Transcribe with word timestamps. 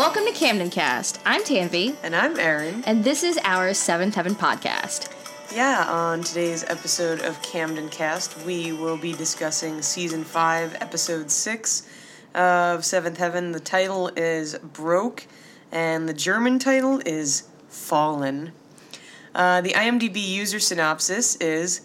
Welcome 0.00 0.24
to 0.24 0.32
Camden 0.32 0.70
Cast. 0.70 1.20
I'm 1.26 1.42
Tanvi, 1.42 1.94
And 2.02 2.16
I'm 2.16 2.38
Erin. 2.40 2.82
and 2.86 3.04
this 3.04 3.22
is 3.22 3.38
our 3.44 3.74
Seventh 3.74 4.14
Heaven 4.14 4.34
podcast. 4.34 5.12
Yeah, 5.54 5.84
on 5.86 6.22
today's 6.22 6.64
episode 6.64 7.20
of 7.20 7.42
Camden 7.42 7.90
Cast, 7.90 8.34
we 8.46 8.72
will 8.72 8.96
be 8.96 9.12
discussing 9.12 9.82
season 9.82 10.24
5, 10.24 10.78
episode 10.80 11.30
6 11.30 11.86
of 12.34 12.82
Seventh 12.82 13.18
Heaven. 13.18 13.52
The 13.52 13.60
title 13.60 14.08
is 14.16 14.54
Broke, 14.72 15.26
and 15.70 16.08
the 16.08 16.14
German 16.14 16.58
title 16.58 17.02
is 17.04 17.42
Fallen. 17.68 18.52
Uh, 19.34 19.60
the 19.60 19.74
IMDb 19.74 20.26
user 20.26 20.60
synopsis 20.60 21.36
is 21.36 21.82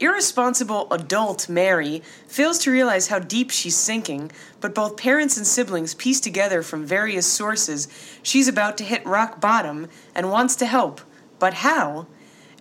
Irresponsible 0.00 0.86
adult 0.92 1.48
Mary 1.48 2.02
fails 2.28 2.60
to 2.60 2.70
realize 2.70 3.08
how 3.08 3.18
deep 3.18 3.50
she's 3.50 3.76
sinking, 3.76 4.30
but 4.60 4.74
both 4.74 4.96
parents 4.96 5.36
and 5.36 5.44
siblings 5.44 5.94
piece 5.94 6.20
together 6.20 6.62
from 6.62 6.86
various 6.86 7.26
sources 7.26 7.88
she's 8.22 8.46
about 8.46 8.78
to 8.78 8.84
hit 8.84 9.04
rock 9.04 9.40
bottom 9.40 9.88
and 10.14 10.30
wants 10.30 10.54
to 10.56 10.66
help. 10.66 11.00
But 11.40 11.54
how? 11.54 12.06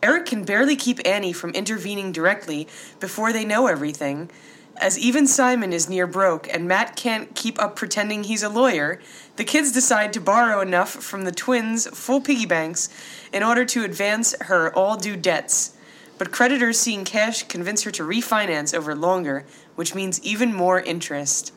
Eric 0.01 0.25
can 0.25 0.45
barely 0.45 0.75
keep 0.75 0.99
Annie 1.05 1.33
from 1.33 1.51
intervening 1.51 2.11
directly 2.11 2.67
before 2.99 3.31
they 3.31 3.45
know 3.45 3.67
everything. 3.67 4.31
As 4.77 4.97
even 4.97 5.27
Simon 5.27 5.73
is 5.73 5.89
near 5.89 6.07
broke 6.07 6.51
and 6.51 6.67
Matt 6.67 6.95
can't 6.95 7.35
keep 7.35 7.61
up 7.61 7.75
pretending 7.75 8.23
he's 8.23 8.43
a 8.43 8.49
lawyer, 8.49 8.99
the 9.35 9.43
kids 9.43 9.71
decide 9.71 10.11
to 10.13 10.21
borrow 10.21 10.59
enough 10.59 10.89
from 10.89 11.23
the 11.23 11.31
twins' 11.31 11.87
full 11.87 12.21
piggy 12.21 12.47
banks 12.47 12.89
in 13.31 13.43
order 13.43 13.63
to 13.65 13.83
advance 13.83 14.35
her 14.41 14.73
all 14.75 14.97
due 14.97 15.15
debts. 15.15 15.76
But 16.17 16.31
creditors 16.31 16.79
seeing 16.79 17.05
cash 17.05 17.43
convince 17.43 17.83
her 17.83 17.91
to 17.91 18.03
refinance 18.03 18.73
over 18.73 18.95
longer, 18.95 19.45
which 19.75 19.93
means 19.93 20.19
even 20.23 20.53
more 20.53 20.79
interest. 20.79 21.53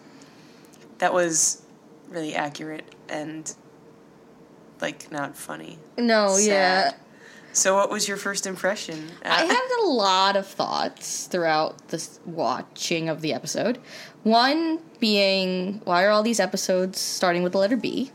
That 0.98 1.14
was 1.14 1.62
really 2.08 2.34
accurate 2.34 2.94
and 3.08 3.54
like 4.80 5.10
not 5.10 5.36
funny. 5.36 5.78
No, 5.96 6.36
yeah. 6.36 6.92
So, 7.52 7.74
what 7.74 7.90
was 7.90 8.06
your 8.06 8.16
first 8.16 8.46
impression? 8.46 9.08
I 9.24 9.42
Uh, 9.42 9.46
had 9.48 9.78
a 9.82 9.86
lot 9.86 10.36
of 10.36 10.46
thoughts 10.46 11.26
throughout 11.26 11.88
the 11.88 12.06
watching 12.24 13.08
of 13.08 13.22
the 13.22 13.32
episode. 13.34 13.78
One 14.22 14.78
being, 15.00 15.80
why 15.84 16.04
are 16.04 16.10
all 16.10 16.22
these 16.22 16.38
episodes 16.38 17.00
starting 17.00 17.42
with 17.42 17.52
the 17.52 17.58
letter 17.58 17.76
B? 17.76 18.12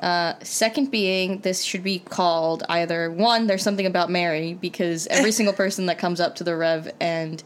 Uh, 0.00 0.34
second 0.42 0.90
being, 0.90 1.40
this 1.40 1.62
should 1.62 1.82
be 1.82 1.98
called 1.98 2.62
either 2.70 3.10
one, 3.10 3.46
there's 3.46 3.62
something 3.62 3.86
about 3.86 4.10
Mary, 4.10 4.54
because 4.54 5.06
every 5.08 5.30
single 5.38 5.54
person 5.54 5.86
that 5.86 5.98
comes 5.98 6.20
up 6.20 6.34
to 6.36 6.44
the 6.44 6.56
Rev 6.56 6.90
and 7.00 7.42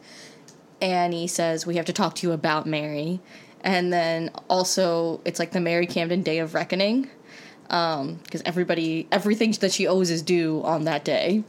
Annie 0.80 1.26
says, 1.26 1.66
We 1.66 1.76
have 1.76 1.86
to 1.86 1.92
talk 1.92 2.14
to 2.16 2.26
you 2.26 2.32
about 2.32 2.66
Mary. 2.66 3.20
And 3.62 3.92
then 3.92 4.30
also, 4.48 5.20
it's 5.24 5.38
like 5.38 5.52
the 5.52 5.60
Mary 5.60 5.86
Camden 5.86 6.22
Day 6.22 6.38
of 6.38 6.54
Reckoning, 6.54 7.08
because 7.62 8.42
everybody, 8.44 9.08
everything 9.10 9.52
that 9.52 9.72
she 9.72 9.86
owes 9.86 10.10
is 10.10 10.22
due 10.22 10.62
on 10.64 10.84
that 10.84 11.04
day. 11.04 11.42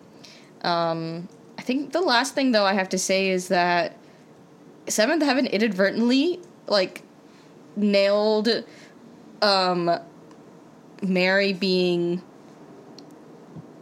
Um, 0.61 1.27
I 1.57 1.61
think 1.61 1.91
the 1.91 2.01
last 2.01 2.33
thing, 2.33 2.51
though, 2.51 2.65
I 2.65 2.73
have 2.73 2.89
to 2.89 2.97
say 2.97 3.29
is 3.29 3.49
that 3.49 3.97
Seventh 4.87 5.23
Heaven 5.23 5.45
inadvertently, 5.45 6.39
like, 6.67 7.03
nailed 7.75 8.63
um, 9.41 9.99
Mary 11.01 11.53
being 11.53 12.21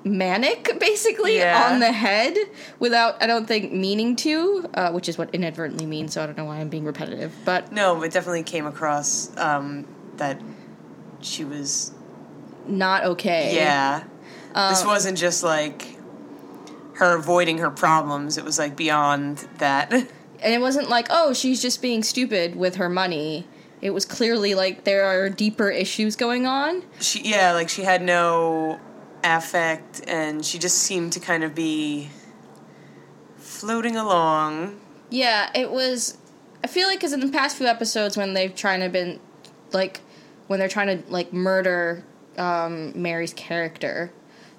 manic 0.06 0.78
basically 0.80 1.38
Yeah. 1.38 1.70
on 1.72 1.80
the 1.80 1.92
head 1.92 2.36
without 2.78 3.24
i 3.24 3.28
don't 3.28 3.46
think 3.46 3.72
meaning 3.72 4.18
to 4.18 4.70
uh, 4.74 4.92
which 4.92 5.08
is 5.08 5.18
what 5.18 5.34
inadvertently 5.34 5.86
means 5.86 6.14
so 6.14 6.22
i 6.22 6.26
don't 6.26 6.38
know 6.38 6.44
why 6.44 6.58
i'm 6.58 6.68
being 6.68 6.84
repetitive 6.84 7.34
but 7.46 7.72
no, 7.72 8.04
it 8.04 8.12
definitely 8.12 8.44
came 8.44 8.66
across 8.66 9.36
um, 9.38 9.88
that 10.18 10.42
she 11.22 11.46
was. 11.46 11.94
not 12.68 13.06
okay 13.06 13.56
Yeah. 13.56 14.04
Uh, 14.54 14.70
this 14.72 14.86
wasn't 14.86 15.18
just 15.18 15.42
like 15.42 15.98
her 16.96 17.16
avoiding 17.16 17.58
her 17.60 17.72
problems, 17.72 18.38
it 18.38 18.44
was 18.44 18.60
like 18.60 18.76
beyond 18.76 19.48
that. 19.58 19.92
and 19.94 20.08
it 20.54 20.60
wasn't 20.60 20.90
like 20.90 21.08
oh 21.10 21.34
she's 21.34 21.62
just 21.62 21.82
being 21.82 22.04
stupid 22.04 22.58
with 22.58 22.76
her 22.76 22.90
money 22.90 23.48
it 23.84 23.92
was 23.92 24.06
clearly 24.06 24.56
like 24.56 24.86
there 24.86 25.04
are 25.06 25.30
deeper 25.30 25.70
issues 25.70 26.16
going 26.16 26.48
on 26.48 26.82
she, 27.00 27.22
yeah, 27.22 27.54
like 27.54 27.70
she 27.70 27.84
had 27.84 28.02
no 28.02 28.80
affect 29.24 30.02
and 30.08 30.46
she 30.46 30.60
just 30.60 30.80
seemed 30.80 31.14
to 31.14 31.20
kind 31.20 31.44
of 31.44 31.56
be 31.56 32.10
floating 33.38 33.96
along. 33.96 34.80
Yeah, 35.10 35.50
it 35.56 35.72
was. 35.72 36.18
I 36.64 36.68
feel 36.68 36.88
like 36.88 37.00
because 37.00 37.14
in 37.14 37.20
the 37.20 37.32
past 37.32 37.58
few 37.58 37.68
episodes, 37.68 38.18
when 38.18 38.34
they've 38.34 38.54
trying 38.54 38.82
to 38.82 38.90
been 38.90 39.20
like 39.72 40.02
when 40.48 40.60
they're 40.60 40.70
trying 40.70 41.02
to 41.02 41.12
like 41.12 41.34
murder 41.34 42.04
um, 42.38 42.92
Mary's 43.02 43.34
character. 43.34 44.12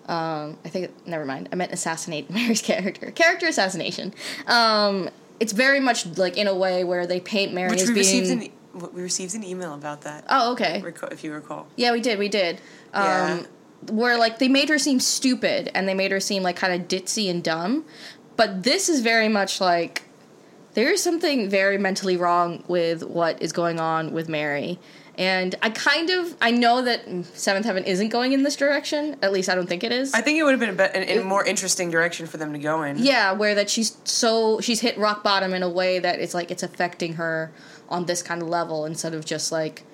Um, 0.07 0.59
I 0.65 0.69
think 0.69 1.07
never 1.07 1.25
mind. 1.25 1.49
I 1.51 1.57
meant 1.57 1.73
assassinate 1.73 2.31
Mary's 2.31 2.63
character. 2.63 3.11
Character 3.11 3.47
assassination. 3.47 4.15
Um, 4.47 5.11
it's 5.41 5.53
very 5.53 5.81
much 5.81 6.07
like 6.19 6.37
in 6.37 6.47
a 6.47 6.55
way 6.55 6.85
where 6.85 7.07
they 7.07 7.21
paint 7.21 7.53
Mary 7.53 7.71
Which 7.71 7.83
as 7.83 7.91
being. 7.91 8.53
We 8.75 9.03
received 9.03 9.35
an 9.35 9.45
email 9.45 9.75
about 9.75 10.03
that. 10.03 10.25
oh, 10.29 10.53
okay. 10.53 10.83
If 11.11 11.25
you 11.25 11.33
recall. 11.33 11.67
Yeah, 11.77 11.93
we 11.93 12.01
did. 12.01 12.19
We 12.19 12.29
did. 12.29 12.61
Um, 12.93 13.05
Yeah. 13.05 13.43
Where 13.91 14.17
like 14.19 14.39
they 14.39 14.49
made 14.49 14.71
her 14.71 14.79
seem 14.79 14.99
stupid 14.99 15.71
and 15.75 15.87
they 15.87 15.93
made 15.93 16.11
her 16.11 16.21
seem 16.21 16.43
like 16.43 16.57
kind 16.57 16.73
of 16.81 16.89
ditzy 16.89 17.29
and 17.31 17.45
dumb, 17.45 17.85
but 18.37 18.63
this 18.63 18.89
is 18.89 19.01
very 19.01 19.29
much 19.29 19.61
like 19.61 20.05
there 20.73 20.91
is 20.91 21.03
something 21.03 21.51
very 21.51 21.77
mentally 21.77 22.17
wrong 22.17 22.65
with 22.67 23.03
what 23.05 23.43
is 23.43 23.53
going 23.53 23.79
on 23.79 24.13
with 24.13 24.29
Mary. 24.29 24.79
And 25.17 25.55
I 25.63 25.71
kind 25.71 26.11
of 26.11 26.37
I 26.41 26.51
know 26.51 26.83
that 26.83 27.05
Seventh 27.35 27.67
Heaven 27.67 27.85
isn't 27.85 28.09
going 28.09 28.33
in 28.33 28.43
this 28.43 28.57
direction. 28.57 29.17
At 29.23 29.33
least 29.33 29.49
I 29.49 29.55
don't 29.55 29.69
think 29.69 29.85
it 29.85 29.93
is. 29.93 30.13
I 30.13 30.21
think 30.21 30.39
it 30.39 30.43
would 30.43 30.51
have 30.51 30.61
been 30.61 30.71
a, 30.71 30.73
be- 30.73 30.99
an, 31.13 31.21
a 31.21 31.25
more 31.25 31.45
interesting 31.45 31.91
direction 31.91 32.27
for 32.27 32.37
them 32.37 32.53
to 32.53 32.59
go 32.59 32.83
in. 32.83 32.99
yeah, 32.99 33.31
where 33.33 33.55
that 33.55 33.71
she's 33.71 33.97
so 34.05 34.61
she's 34.61 34.81
hit 34.81 34.99
rock 34.99 35.23
bottom 35.23 35.55
in 35.55 35.63
a 35.63 35.69
way 35.69 35.99
that 36.01 36.19
it's 36.19 36.35
like 36.35 36.51
it's 36.51 36.63
affecting 36.65 37.15
her 37.15 37.53
on 37.89 38.07
this 38.07 38.23
kind 38.23 38.43
of 38.43 38.49
level 38.49 38.85
instead 38.87 39.15
of 39.15 39.25
just 39.25 39.53
like 39.53 39.85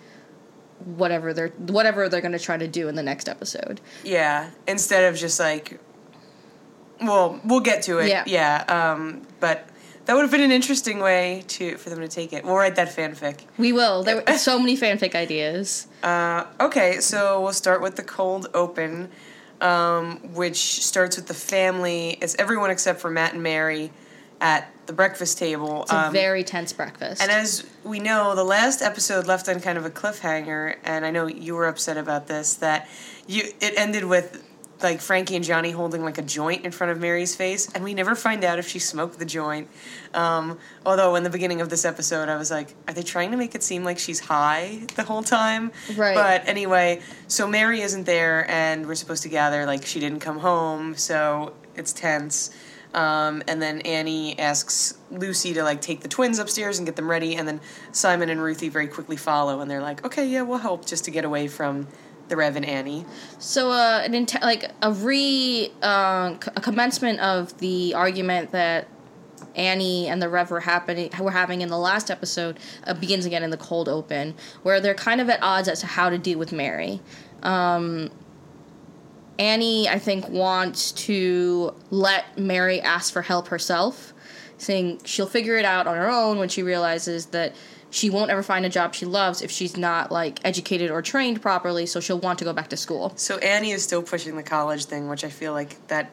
whatever 0.85 1.35
they're 1.35 1.49
whatever 1.49 2.09
they're 2.09 2.23
going 2.23 2.33
to 2.33 2.39
try 2.39 2.57
to 2.57 2.69
do 2.69 2.89
in 2.89 2.95
the 2.95 3.03
next 3.03 3.29
episode. 3.29 3.81
Yeah, 4.03 4.51
instead 4.67 5.05
of 5.13 5.19
just 5.19 5.39
like, 5.39 5.79
well, 7.01 7.41
we'll 7.45 7.61
get 7.61 7.83
to 7.83 7.99
it. 7.99 8.09
Yeah. 8.09 8.25
yeah. 8.27 8.65
Um, 8.93 9.27
but 9.41 9.69
that 10.07 10.15
would 10.15 10.23
have 10.23 10.31
been 10.31 10.41
an 10.41 10.53
interesting 10.53 10.99
way 10.99 11.45
to 11.49 11.77
for 11.77 11.91
them 11.91 12.01
to 12.01 12.09
take 12.09 12.33
it. 12.33 12.45
We'll 12.45 12.57
write 12.57 12.77
that 12.77 12.89
fanfic. 12.89 13.41
We 13.59 13.73
will. 13.73 14.03
There 14.03 14.23
were 14.27 14.39
so 14.39 14.59
many 14.59 14.77
fanfic 14.77 15.15
ideas. 15.15 15.87
Uh, 16.03 16.45
okay, 16.59 17.01
so 17.01 17.41
we'll 17.41 17.53
start 17.53 17.81
with 17.83 17.97
the 17.97 18.03
cold 18.03 18.49
open, 18.55 19.11
um, 19.61 20.19
which 20.35 20.83
starts 20.85 21.17
with 21.17 21.27
the 21.27 21.35
family. 21.35 22.19
It's 22.21 22.35
everyone 22.37 22.71
except 22.71 23.01
for 23.01 23.11
Matt 23.11 23.35
and 23.35 23.43
Mary 23.43 23.93
at 24.41 24.73
the 24.87 24.93
breakfast 24.95 25.39
table. 25.39 25.83
It's 25.83 25.93
a 25.93 26.07
Um, 26.07 26.13
very 26.13 26.43
tense 26.43 26.73
breakfast. 26.73 27.21
And 27.21 27.31
as 27.31 27.65
we 27.85 28.01
know, 28.01 28.35
the 28.35 28.45
last 28.45 28.81
episode 28.81 29.27
left 29.27 29.49
on 29.49 29.61
kind 29.61 29.77
of 29.77 29.85
a 29.85 29.91
cliffhanger, 29.91 30.77
and 30.83 31.05
I 31.05 31.11
know 31.11 31.27
you 31.27 31.55
were 31.55 31.67
upset 31.67 31.99
about 31.99 32.27
this. 32.27 32.55
That 32.55 32.89
you 33.27 33.53
it 33.61 33.75
ended 33.77 34.05
with 34.05 34.43
like 34.83 35.01
Frankie 35.01 35.37
and 35.37 35.45
Johnny 35.45 35.71
holding 35.71 36.03
like 36.05 36.19
a 36.19 36.23
joint 36.23 36.65
in 36.65 36.73
front 36.73 36.91
of 36.93 37.01
Mary's 37.01 37.35
face, 37.35 37.71
and 37.73 37.85
we 37.85 37.95
never 37.95 38.15
find 38.15 38.45
out 38.45 38.59
if 38.59 38.69
she 38.69 38.79
smoked 38.79 39.19
the 39.19 39.25
joint. 39.25 39.69
Um, 40.15 40.59
although 40.85 41.15
in 41.15 41.23
the 41.23 41.31
beginning 41.31 41.61
of 41.61 41.69
this 41.71 41.85
episode, 41.85 42.29
I 42.29 42.37
was 42.37 42.51
like, 42.51 42.75
are 42.89 42.95
they 42.95 43.03
trying 43.03 43.31
to 43.31 43.37
make 43.37 43.55
it 43.55 43.63
seem 43.63 43.85
like 43.85 43.99
she's 43.99 44.21
high 44.21 44.81
the 44.97 45.05
whole 45.05 45.23
time? 45.23 45.73
Right. 45.97 46.15
But 46.15 46.49
anyway, 46.49 47.01
so 47.29 47.47
Mary 47.47 47.81
isn't 47.81 48.05
there, 48.05 48.51
and 48.51 48.87
we're 48.87 48.95
supposed 48.95 49.23
to 49.25 49.29
gather 49.29 49.67
like 49.67 49.85
she 49.87 50.01
didn't 50.01 50.21
come 50.21 50.39
home, 50.39 50.97
so 50.97 51.55
it's 51.77 51.93
tense. 51.93 52.51
Um, 52.93 53.45
and 53.47 53.63
then 53.63 53.83
Annie 53.83 54.37
asks 54.39 54.99
Lucy 55.13 55.55
to 55.55 55.63
like 55.63 55.81
take 55.81 56.01
the 56.01 56.09
twins 56.09 56.41
upstairs 56.41 56.79
and 56.79 56.87
get 56.87 56.97
them 56.97 57.09
ready, 57.09 57.37
and 57.37 57.47
then 57.47 57.61
Simon 57.93 58.31
and 58.31 58.43
Ruthie 58.43 58.69
very 58.69 58.89
quickly 58.89 59.17
follow, 59.17 59.61
and 59.61 59.71
they're 59.71 59.83
like, 59.83 60.05
"Okay, 60.05 60.27
yeah, 60.27 60.43
we'll 60.43 60.59
help 60.59 60.87
just 60.87 61.05
to 61.05 61.13
get 61.13 61.25
away 61.25 61.47
from 61.47 61.87
the 62.31 62.37
Rev 62.37 62.57
and 62.57 62.65
Annie." 62.65 63.05
so, 63.39 63.71
uh, 63.71 64.03
an 64.05 64.15
int- 64.15 64.41
like 64.43 64.71
a 64.83 64.93
re 64.93 65.71
uh, 65.83 66.35
a 66.57 66.61
commencement 66.61 67.21
of 67.21 67.59
the 67.59 67.93
argument 67.95 68.53
that 68.53 68.89
Annie 69.55 70.09
and 70.09 70.23
the 70.23 70.29
Rev 70.29 70.51
were 70.51 70.61
happening 70.61 71.11
were 71.21 71.31
having 71.31 71.61
in 71.61 71.69
the 71.69 71.79
last 71.79 72.11
episode 72.11 72.59
uh, 72.87 72.95
begins 72.95 73.27
again 73.27 73.43
in 73.43 73.51
the 73.51 73.57
cold 73.57 73.89
open, 73.89 74.35
where 74.63 74.81
they're 74.81 74.95
kind 74.95 75.21
of 75.21 75.29
at 75.29 75.43
odds 75.43 75.69
as 75.69 75.81
to 75.81 75.87
how 75.87 76.11
to 76.11 76.19
deal 76.19 76.39
with 76.39 76.53
Mary. 76.53 77.01
Um, 77.43 78.11
Annie, 79.39 79.89
I 79.89 79.99
think, 79.99 80.29
wants 80.29 80.93
to 80.93 81.75
let 81.91 82.39
Mary 82.39 82.81
ask 82.81 83.13
for 83.13 83.23
help 83.23 83.49
herself, 83.49 84.13
saying 84.59 85.01
she'll 85.05 85.27
figure 85.27 85.57
it 85.57 85.65
out 85.65 85.87
on 85.87 85.97
her 85.97 86.11
own 86.11 86.39
when 86.39 86.49
she 86.49 86.63
realizes 86.63 87.27
that 87.27 87.55
she 87.91 88.09
won't 88.09 88.31
ever 88.31 88.43
find 88.43 88.65
a 88.65 88.69
job 88.69 88.95
she 88.95 89.05
loves 89.05 89.43
if 89.43 89.51
she's 89.51 89.77
not 89.77 90.11
like 90.13 90.41
educated 90.45 90.91
or 90.91 91.03
trained 91.03 91.43
properly, 91.43 91.87
so 91.87 92.01
she'll 92.01 92.21
want 92.21 92.39
to 92.39 92.45
go 92.45 92.53
back 92.53 92.69
to 92.69 92.77
school. 92.77 93.13
So 93.17 93.39
Annie 93.39 93.73
is 93.73 93.83
still 93.83 94.03
pushing 94.03 94.37
the 94.37 94.43
college 94.43 94.85
thing, 94.85 95.09
which 95.09 95.25
I 95.25 95.29
feel 95.29 95.53
like 95.53 95.87
that 95.89 96.11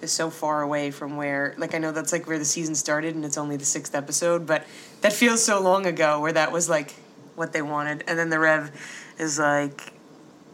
is 0.00 0.10
so 0.10 0.30
far 0.30 0.62
away 0.62 0.90
from 0.90 1.16
where 1.16 1.54
like 1.58 1.74
I 1.74 1.78
know 1.78 1.92
that's 1.92 2.12
like 2.12 2.26
where 2.26 2.38
the 2.38 2.44
season 2.44 2.74
started 2.74 3.14
and 3.14 3.24
it's 3.24 3.36
only 3.36 3.56
the 3.56 3.64
sixth 3.64 3.94
episode, 3.94 4.46
but 4.46 4.64
that 5.02 5.12
feels 5.12 5.44
so 5.44 5.60
long 5.60 5.86
ago 5.86 6.20
where 6.20 6.32
that 6.32 6.52
was 6.52 6.68
like 6.68 6.94
what 7.36 7.52
they 7.52 7.62
wanted. 7.62 8.04
And 8.06 8.18
then 8.18 8.30
the 8.30 8.38
Rev 8.38 8.70
is 9.18 9.38
like 9.38 9.92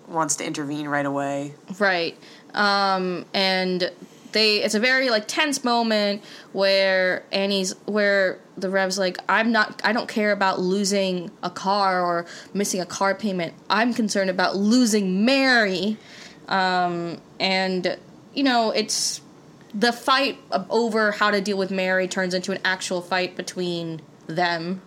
wants 0.08 0.36
to 0.36 0.44
intervene 0.44 0.88
right 0.88 1.06
away. 1.06 1.54
Right. 1.78 2.16
Um, 2.54 3.24
and 3.32 3.90
they 4.32 4.62
it's 4.62 4.74
a 4.74 4.80
very 4.80 5.10
like 5.10 5.28
tense 5.28 5.62
moment 5.62 6.22
where 6.52 7.24
Annie's 7.30 7.72
where 7.86 8.40
the 8.56 8.70
Rev's 8.70 8.98
like, 8.98 9.18
I'm 9.28 9.52
not 9.52 9.80
I 9.84 9.92
don't 9.92 10.08
care 10.08 10.32
about 10.32 10.60
losing 10.60 11.30
a 11.42 11.50
car 11.50 12.02
or 12.02 12.26
missing 12.54 12.80
a 12.80 12.86
car 12.86 13.14
payment. 13.14 13.54
I'm 13.68 13.94
concerned 13.94 14.30
about 14.30 14.56
losing 14.56 15.24
Mary. 15.24 15.98
Um, 16.48 17.20
and 17.38 17.98
you 18.34 18.42
know, 18.42 18.70
it's 18.70 19.20
the 19.74 19.92
fight 19.92 20.38
over 20.70 21.12
how 21.12 21.30
to 21.30 21.40
deal 21.40 21.58
with 21.58 21.70
Mary 21.70 22.08
turns 22.08 22.34
into 22.34 22.52
an 22.52 22.58
actual 22.64 23.02
fight 23.02 23.36
between 23.36 24.00
them 24.26 24.80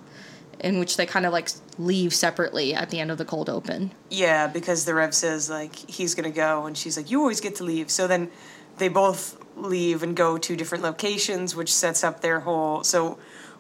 in 0.60 0.80
which 0.80 0.98
they 0.98 1.06
kind 1.06 1.26
of 1.26 1.32
like 1.32 1.50
leave 1.78 2.14
separately 2.14 2.74
at 2.74 2.90
the 2.90 3.00
end 3.00 3.12
of 3.12 3.18
the 3.18 3.26
cold 3.26 3.50
open. 3.50 3.92
Yeah, 4.10 4.48
because 4.48 4.86
the 4.86 4.94
Rev 4.94 5.14
says 5.14 5.50
like 5.50 5.76
he's 5.76 6.16
gonna 6.16 6.32
go, 6.32 6.66
and 6.66 6.78
she's 6.78 6.98
like, 6.98 7.10
"You 7.10 7.20
always 7.20 7.40
get 7.40 7.56
to 7.56 7.64
leave." 7.64 7.90
So 7.90 8.08
then 8.08 8.30
they 8.78 8.88
both 8.90 9.38
leave 9.56 10.04
and 10.04 10.16
go 10.16 10.38
to 10.38 10.56
different 10.56 10.84
locations, 10.84 11.56
which 11.56 11.74
sets 11.74 12.04
up 12.04 12.22
their 12.22 12.42
whole. 12.42 12.84
So 12.84 13.18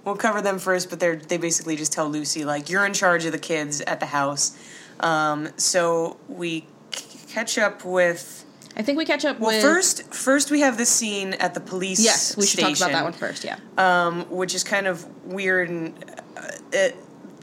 we'll 0.09 0.17
cover 0.17 0.41
them 0.41 0.59
first, 0.59 0.89
but 0.89 1.00
they 1.00 1.15
they 1.15 1.38
basically 1.38 1.75
just 1.75 1.94
tell 1.94 2.09
Lucy 2.09 2.44
like, 2.44 2.69
"You're 2.69 2.85
in 2.85 2.94
charge 2.94 3.25
of 3.25 3.31
the 3.31 3.39
kids 3.39 3.81
at 3.81 4.00
the 4.00 4.07
house." 4.07 4.57
Um, 5.00 5.50
so 5.57 6.17
we 6.27 6.65
c- 6.94 7.19
catch 7.29 7.57
up 7.57 7.85
with. 7.85 8.45
I 8.75 8.81
think 8.81 8.97
we 8.97 9.06
catch 9.06 9.25
up 9.25 9.39
Well, 9.39 9.51
with 9.51 9.61
first, 9.61 10.13
first 10.13 10.51
we 10.51 10.61
have 10.61 10.77
this 10.77 10.89
scene 10.89 11.33
at 11.33 11.53
the 11.53 11.59
police. 11.59 12.03
Yes, 12.03 12.35
we 12.38 12.45
should 12.45 12.59
station 12.59 12.75
talk 12.75 12.89
about 12.89 12.91
that 12.97 13.03
one 13.03 13.13
first. 13.13 13.44
Yeah. 13.44 13.57
um, 13.77 14.25
which 14.29 14.56
is 14.56 14.63
kind 14.63 14.88
of 14.88 15.06
weird. 15.25 15.69
And 15.69 15.94
uh, 16.38 16.47
it, 16.71 16.95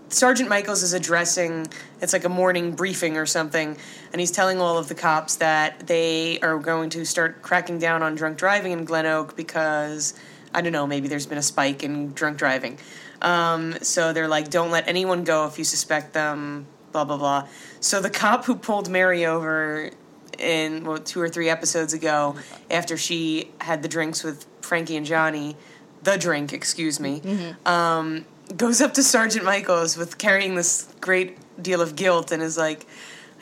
Sergeant 0.09 0.49
Michaels 0.49 0.83
is 0.83 0.93
addressing. 0.93 1.67
It's 2.01 2.13
like 2.13 2.25
a 2.25 2.29
morning 2.29 2.73
briefing 2.73 3.17
or 3.17 3.27
something, 3.27 3.77
and 4.13 4.21
he's 4.21 4.31
telling 4.31 4.61
all 4.61 4.79
of 4.79 4.89
the 4.89 4.95
cops 4.95 5.37
that 5.37 5.87
they 5.87 6.39
are 6.41 6.59
going 6.59 6.91
to 6.91 7.05
start 7.05 7.43
cracking 7.43 7.79
down 7.79 8.03
on 8.03 8.15
drunk 8.15 8.39
driving 8.39 8.73
in 8.73 8.85
Glen 8.85 9.07
Oak 9.07 9.37
because 9.37 10.15
I 10.57 10.63
don't 10.63 10.73
know. 10.73 10.87
Maybe 10.87 11.07
there's 11.07 11.27
been 11.27 11.39
a 11.39 11.43
spike 11.43 11.85
in 11.85 12.13
drunk 12.15 12.39
driving. 12.39 12.79
Um, 13.21 13.77
so 13.83 14.15
they're 14.15 14.27
like, 14.27 14.49
don't 14.49 14.71
let 14.71 14.89
anyone 14.89 15.23
go 15.23 15.47
if 15.47 15.59
you 15.59 15.65
suspect 15.65 16.15
them. 16.15 16.67
Blah 16.93 17.05
blah 17.05 17.19
blah. 17.19 17.49
So 17.81 18.01
the 18.01 18.09
cop 18.09 18.47
who 18.47 18.57
pulled 18.57 18.89
Mary 18.89 19.27
over 19.27 19.91
in 20.39 20.85
well, 20.85 20.99
two 20.99 21.21
or 21.21 21.29
three 21.29 21.51
episodes 21.51 21.93
ago, 21.93 22.37
after 22.71 22.97
she 22.97 23.51
had 23.61 23.83
the 23.83 23.89
drinks 23.89 24.25
with 24.25 24.47
Frankie 24.63 24.97
and 24.97 25.05
Johnny, 25.05 25.57
the 26.03 26.17
drink, 26.17 26.55
excuse 26.55 26.99
me, 26.99 27.21
um, 27.67 28.25
goes 28.57 28.81
up 28.81 28.95
to 28.95 29.03
Sergeant 29.03 29.45
Michaels 29.45 29.97
with 29.99 30.17
carrying 30.17 30.55
this 30.55 30.89
great 31.03 31.37
deal 31.63 31.83
of 31.83 31.97
guilt 31.97 32.33
and 32.33 32.43
is 32.43 32.57
like, 32.57 32.87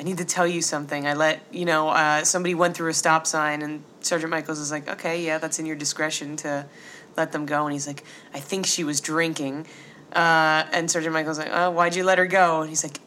I 0.01 0.03
need 0.03 0.19
to 0.19 0.25
tell 0.25 0.47
you 0.47 0.63
something. 0.63 1.07
I 1.07 1.15
let, 1.15 1.41
you 1.53 1.65
know, 1.65 1.89
uh, 1.91 2.25
somebody 2.25 2.55
went 2.57 2.77
through 2.77 2.91
a 2.91 2.95
stop 2.95 3.27
sign 3.27 3.63
and 3.63 3.85
Sergeant 4.01 4.31
Michaels 4.31 4.59
is 4.59 4.73
like, 4.73 4.89
okay, 4.89 5.25
yeah, 5.25 5.39
that's 5.39 5.61
in 5.61 5.67
your 5.67 5.77
discretion 5.77 6.37
to 6.39 6.67
let 7.17 7.33
them 7.33 7.47
go. 7.47 7.65
And 7.65 7.73
he's 7.73 7.87
like, 7.87 8.05
I 8.33 8.41
think 8.41 8.67
she 8.67 8.85
was 8.85 9.01
drinking. 9.01 9.67
Uh, 10.13 10.65
and 10.73 10.91
Sergeant 10.91 11.13
Michaels 11.13 11.39
like, 11.39 11.51
oh, 11.53 11.71
why'd 11.71 11.95
you 11.97 12.05
let 12.05 12.19
her 12.19 12.27
go? 12.27 12.61
And 12.61 12.69
he's 12.69 12.85
like, 12.85 12.99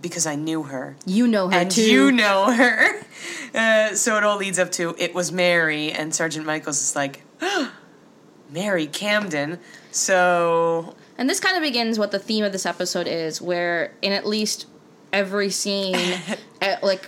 because 0.00 0.26
I 0.26 0.34
knew 0.34 0.64
her 0.64 0.96
You 1.06 1.28
know 1.28 1.48
her 1.48 1.56
and 1.56 1.70
too. 1.70 1.82
you 1.82 2.12
know 2.12 2.50
her. 2.52 3.00
Uh, 3.54 3.94
so 3.94 4.16
it 4.16 4.24
all 4.24 4.36
leads 4.36 4.58
up 4.58 4.72
to 4.72 4.96
it 4.98 5.14
was 5.14 5.30
Mary, 5.30 5.92
and 5.92 6.12
Sergeant 6.12 6.44
Michaels 6.44 6.80
is 6.82 6.96
like, 6.96 7.22
Mary 8.50 8.88
Camden. 8.88 9.60
So 9.92 10.96
And 11.16 11.30
this 11.30 11.38
kind 11.38 11.56
of 11.56 11.62
begins 11.62 11.96
what 11.98 12.10
the 12.10 12.18
theme 12.18 12.44
of 12.44 12.50
this 12.50 12.66
episode 12.66 13.06
is, 13.06 13.40
where 13.40 13.92
in 14.02 14.12
at 14.12 14.26
least 14.26 14.66
every 15.12 15.50
scene, 15.50 15.94
at 16.60 16.82
like 16.82 17.06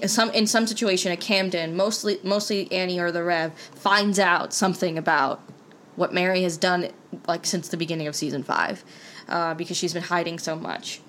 a, 0.00 0.08
some 0.08 0.30
in 0.30 0.46
some 0.46 0.66
situation 0.66 1.12
at 1.12 1.20
Camden, 1.20 1.76
mostly 1.76 2.18
mostly 2.22 2.72
Annie 2.72 2.98
or 2.98 3.12
the 3.12 3.22
Rev 3.22 3.52
finds 3.74 4.18
out 4.18 4.54
something 4.54 4.96
about 4.96 5.42
what 6.02 6.12
Mary 6.12 6.42
has 6.42 6.56
done, 6.56 6.88
like 7.28 7.46
since 7.46 7.68
the 7.68 7.76
beginning 7.76 8.08
of 8.08 8.16
season 8.16 8.42
five, 8.42 8.82
uh, 9.28 9.54
because 9.54 9.76
she's 9.76 9.92
been 9.94 10.02
hiding 10.02 10.36
so 10.36 10.56
much. 10.56 11.00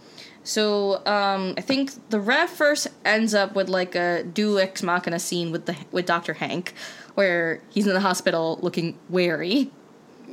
So 0.43 1.03
um, 1.07 1.55
I 1.57 1.61
think 1.61 2.09
the 2.11 2.19
Rev 2.19 2.47
first 2.47 2.87
ends 3.03 3.33
up 3.33 3.55
with 3.55 3.69
like 3.69 3.95
a 3.95 4.21
deus 4.21 4.61
ex 4.61 4.83
machina 4.83 5.17
scene 5.17 5.51
with 5.51 5.65
the 5.65 5.75
with 5.91 6.05
Doctor 6.05 6.33
Hank, 6.33 6.75
where 7.15 7.63
he's 7.71 7.87
in 7.87 7.95
the 7.95 8.01
hospital 8.01 8.59
looking 8.61 8.99
wary. 9.09 9.71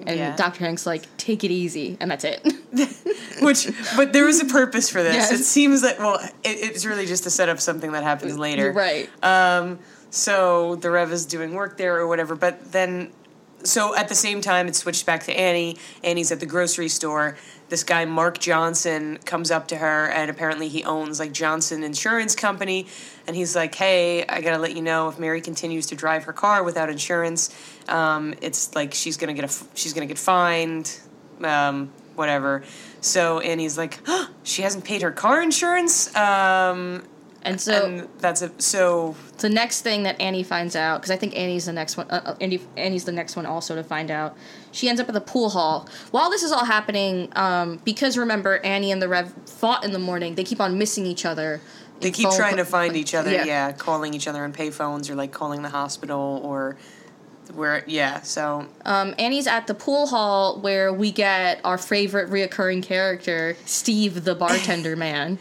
And 0.06 0.18
Yeah. 0.18 0.36
Dr. 0.36 0.64
Hank's 0.64 0.86
like, 0.86 1.04
take 1.16 1.42
it 1.42 1.50
easy, 1.50 1.96
and 1.98 2.10
that's 2.10 2.24
it. 2.24 2.42
which 3.42 3.66
but 3.96 4.12
there 4.12 4.26
was 4.26 4.40
a 4.40 4.46
purpose 4.46 4.90
for 4.90 5.02
this. 5.02 5.14
Yes. 5.14 5.32
It 5.32 5.44
seems 5.44 5.80
that 5.80 5.98
well, 5.98 6.18
it, 6.44 6.48
it's 6.48 6.84
really 6.84 7.06
just 7.06 7.24
to 7.24 7.30
set 7.30 7.48
up 7.48 7.60
something 7.60 7.92
that 7.92 8.02
happens 8.02 8.36
later. 8.36 8.72
Right. 8.72 9.08
Um, 9.24 9.78
so 10.10 10.74
the 10.74 10.90
Rev 10.90 11.12
is 11.12 11.24
doing 11.24 11.54
work 11.54 11.76
there 11.76 11.96
or 11.96 12.06
whatever, 12.06 12.34
but 12.34 12.72
then, 12.72 13.12
so 13.64 13.94
at 13.96 14.08
the 14.08 14.14
same 14.14 14.40
time, 14.40 14.68
it 14.68 14.76
switched 14.76 15.06
back 15.06 15.24
to 15.24 15.38
Annie. 15.38 15.76
Annie's 16.02 16.32
at 16.32 16.40
the 16.40 16.46
grocery 16.46 16.88
store. 16.88 17.36
This 17.68 17.84
guy, 17.84 18.04
Mark 18.04 18.38
Johnson, 18.38 19.18
comes 19.24 19.50
up 19.50 19.68
to 19.68 19.76
her, 19.76 20.08
and 20.08 20.30
apparently 20.30 20.68
he 20.68 20.82
owns 20.84 21.20
like 21.20 21.32
Johnson 21.32 21.82
Insurance 21.84 22.34
Company. 22.34 22.86
And 23.26 23.36
he's 23.36 23.54
like, 23.54 23.74
hey, 23.74 24.26
I 24.26 24.40
gotta 24.40 24.58
let 24.58 24.74
you 24.74 24.82
know 24.82 25.08
if 25.08 25.18
Mary 25.18 25.40
continues 25.40 25.86
to 25.86 25.94
drive 25.94 26.24
her 26.24 26.32
car 26.32 26.64
without 26.64 26.90
insurance, 26.90 27.54
um, 27.88 28.34
it's 28.40 28.74
like 28.74 28.94
she's 28.94 29.16
gonna 29.16 29.34
get 29.34 29.44
a, 29.44 29.64
she's 29.74 29.92
gonna 29.92 30.06
get 30.06 30.18
fined, 30.18 30.98
um, 31.42 31.92
whatever. 32.16 32.64
So 33.00 33.40
Annie's 33.40 33.78
like, 33.78 34.00
she 34.42 34.62
hasn't 34.62 34.84
paid 34.84 35.02
her 35.02 35.12
car 35.12 35.42
insurance, 35.42 36.14
um, 36.16 37.04
and 37.42 37.60
so 37.60 37.86
and 37.86 38.08
that's 38.18 38.42
it. 38.42 38.60
So 38.60 39.16
the 39.38 39.48
next 39.48 39.82
thing 39.82 40.02
that 40.02 40.20
Annie 40.20 40.42
finds 40.42 40.76
out, 40.76 41.00
because 41.00 41.10
I 41.10 41.16
think 41.16 41.36
Annie's 41.36 41.66
the 41.66 41.72
next 41.72 41.96
one. 41.96 42.10
Uh, 42.10 42.22
uh, 42.24 42.36
Annie, 42.40 42.60
Annie's 42.76 43.04
the 43.04 43.12
next 43.12 43.36
one 43.36 43.46
also 43.46 43.74
to 43.74 43.84
find 43.84 44.10
out. 44.10 44.36
She 44.72 44.88
ends 44.88 45.00
up 45.00 45.08
at 45.08 45.14
the 45.14 45.20
pool 45.20 45.50
hall. 45.50 45.88
While 46.10 46.30
this 46.30 46.42
is 46.42 46.52
all 46.52 46.64
happening, 46.64 47.32
um, 47.36 47.80
because 47.84 48.18
remember 48.18 48.58
Annie 48.58 48.92
and 48.92 49.00
the 49.00 49.08
Rev 49.08 49.32
fought 49.46 49.84
in 49.84 49.92
the 49.92 49.98
morning. 49.98 50.34
They 50.34 50.44
keep 50.44 50.60
on 50.60 50.76
missing 50.76 51.06
each 51.06 51.24
other. 51.24 51.60
They 52.00 52.10
keep 52.10 52.28
phone 52.28 52.36
trying 52.36 52.56
to 52.56 52.64
find 52.64 52.96
each 52.96 53.14
other, 53.14 53.30
yeah. 53.30 53.44
yeah. 53.44 53.72
calling 53.72 54.14
each 54.14 54.26
other 54.26 54.44
on 54.44 54.52
payphones 54.52 55.10
or 55.10 55.14
like 55.14 55.32
calling 55.32 55.62
the 55.62 55.68
hospital 55.68 56.40
or 56.42 56.76
where, 57.54 57.84
yeah. 57.86 58.20
So 58.22 58.66
Um, 58.84 59.14
Annie's 59.18 59.46
at 59.46 59.66
the 59.66 59.74
pool 59.74 60.06
hall 60.06 60.60
where 60.60 60.92
we 60.92 61.10
get 61.10 61.60
our 61.64 61.78
favorite 61.78 62.30
reoccurring 62.30 62.82
character, 62.82 63.56
Steve, 63.64 64.24
the 64.24 64.34
bartender 64.34 64.96
man. 65.06 65.38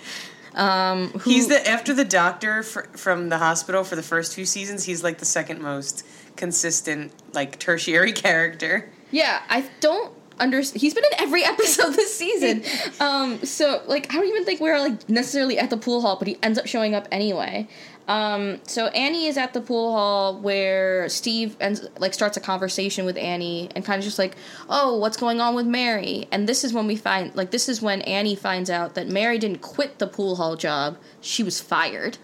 Um, 0.59 1.09
who, 1.11 1.29
he's 1.29 1.47
the 1.47 1.65
after 1.65 1.93
the 1.93 2.03
doctor 2.03 2.63
fr- 2.63 2.81
from 2.91 3.29
the 3.29 3.37
hospital 3.37 3.83
for 3.85 3.95
the 3.95 4.03
first 4.03 4.35
few 4.35 4.45
seasons. 4.45 4.83
He's 4.83 5.03
like 5.03 5.19
the 5.19 5.25
second 5.25 5.61
most 5.61 6.05
consistent 6.35 7.13
like 7.33 7.59
tertiary 7.59 8.11
character. 8.25 8.89
Yeah, 9.09 9.41
I 9.49 9.69
don't 9.79 10.13
understand. 10.39 10.81
He's 10.81 10.93
been 10.93 11.05
in 11.05 11.21
every 11.21 11.43
episode 11.45 11.93
this 11.93 12.15
season. 12.15 12.63
um, 12.99 13.43
so 13.45 13.81
like, 13.87 14.11
I 14.11 14.15
don't 14.15 14.27
even 14.27 14.45
think 14.45 14.59
we're 14.59 14.79
like 14.79 15.09
necessarily 15.09 15.59
at 15.59 15.69
the 15.69 15.77
pool 15.77 16.01
hall, 16.01 16.17
but 16.17 16.27
he 16.27 16.37
ends 16.41 16.57
up 16.57 16.67
showing 16.67 16.95
up 16.95 17.07
anyway. 17.11 17.67
Um, 18.09 18.59
so 18.65 18.87
Annie 18.87 19.27
is 19.27 19.37
at 19.37 19.53
the 19.53 19.61
pool 19.61 19.91
hall 19.91 20.39
where 20.39 21.07
Steve 21.09 21.55
ends 21.59 21.87
like 21.99 22.15
starts 22.15 22.37
a 22.37 22.39
conversation 22.41 23.05
with 23.05 23.17
Annie 23.17 23.69
and 23.75 23.85
kind 23.85 23.99
of 23.99 24.03
just 24.03 24.17
like, 24.17 24.35
oh, 24.67 24.97
what's 24.97 25.15
going 25.15 25.39
on 25.39 25.53
with 25.53 25.67
Mary? 25.67 26.27
And 26.31 26.49
this 26.49 26.63
is 26.63 26.73
when 26.73 26.87
we 26.87 26.95
find 26.95 27.33
like 27.35 27.51
this 27.51 27.69
is 27.69 27.83
when 27.83 28.01
Annie 28.01 28.35
finds 28.35 28.71
out 28.71 28.95
that 28.95 29.07
Mary 29.07 29.37
didn't 29.37 29.61
quit 29.61 29.99
the 29.99 30.07
pool 30.07 30.37
hall 30.37 30.55
job; 30.55 30.97
she 31.21 31.43
was 31.43 31.61
fired. 31.61 32.17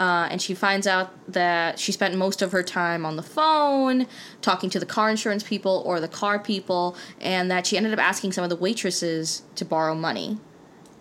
Uh, 0.00 0.26
and 0.30 0.40
she 0.40 0.54
finds 0.54 0.86
out 0.86 1.10
that 1.30 1.78
she 1.78 1.92
spent 1.92 2.16
most 2.16 2.40
of 2.40 2.52
her 2.52 2.62
time 2.62 3.04
on 3.04 3.16
the 3.16 3.22
phone 3.22 4.06
talking 4.40 4.70
to 4.70 4.80
the 4.80 4.86
car 4.86 5.10
insurance 5.10 5.42
people 5.42 5.82
or 5.84 6.00
the 6.00 6.08
car 6.08 6.38
people, 6.38 6.96
and 7.20 7.50
that 7.50 7.66
she 7.66 7.76
ended 7.76 7.92
up 7.92 7.98
asking 7.98 8.32
some 8.32 8.42
of 8.42 8.48
the 8.48 8.56
waitresses 8.56 9.42
to 9.56 9.62
borrow 9.62 9.94
money. 9.94 10.38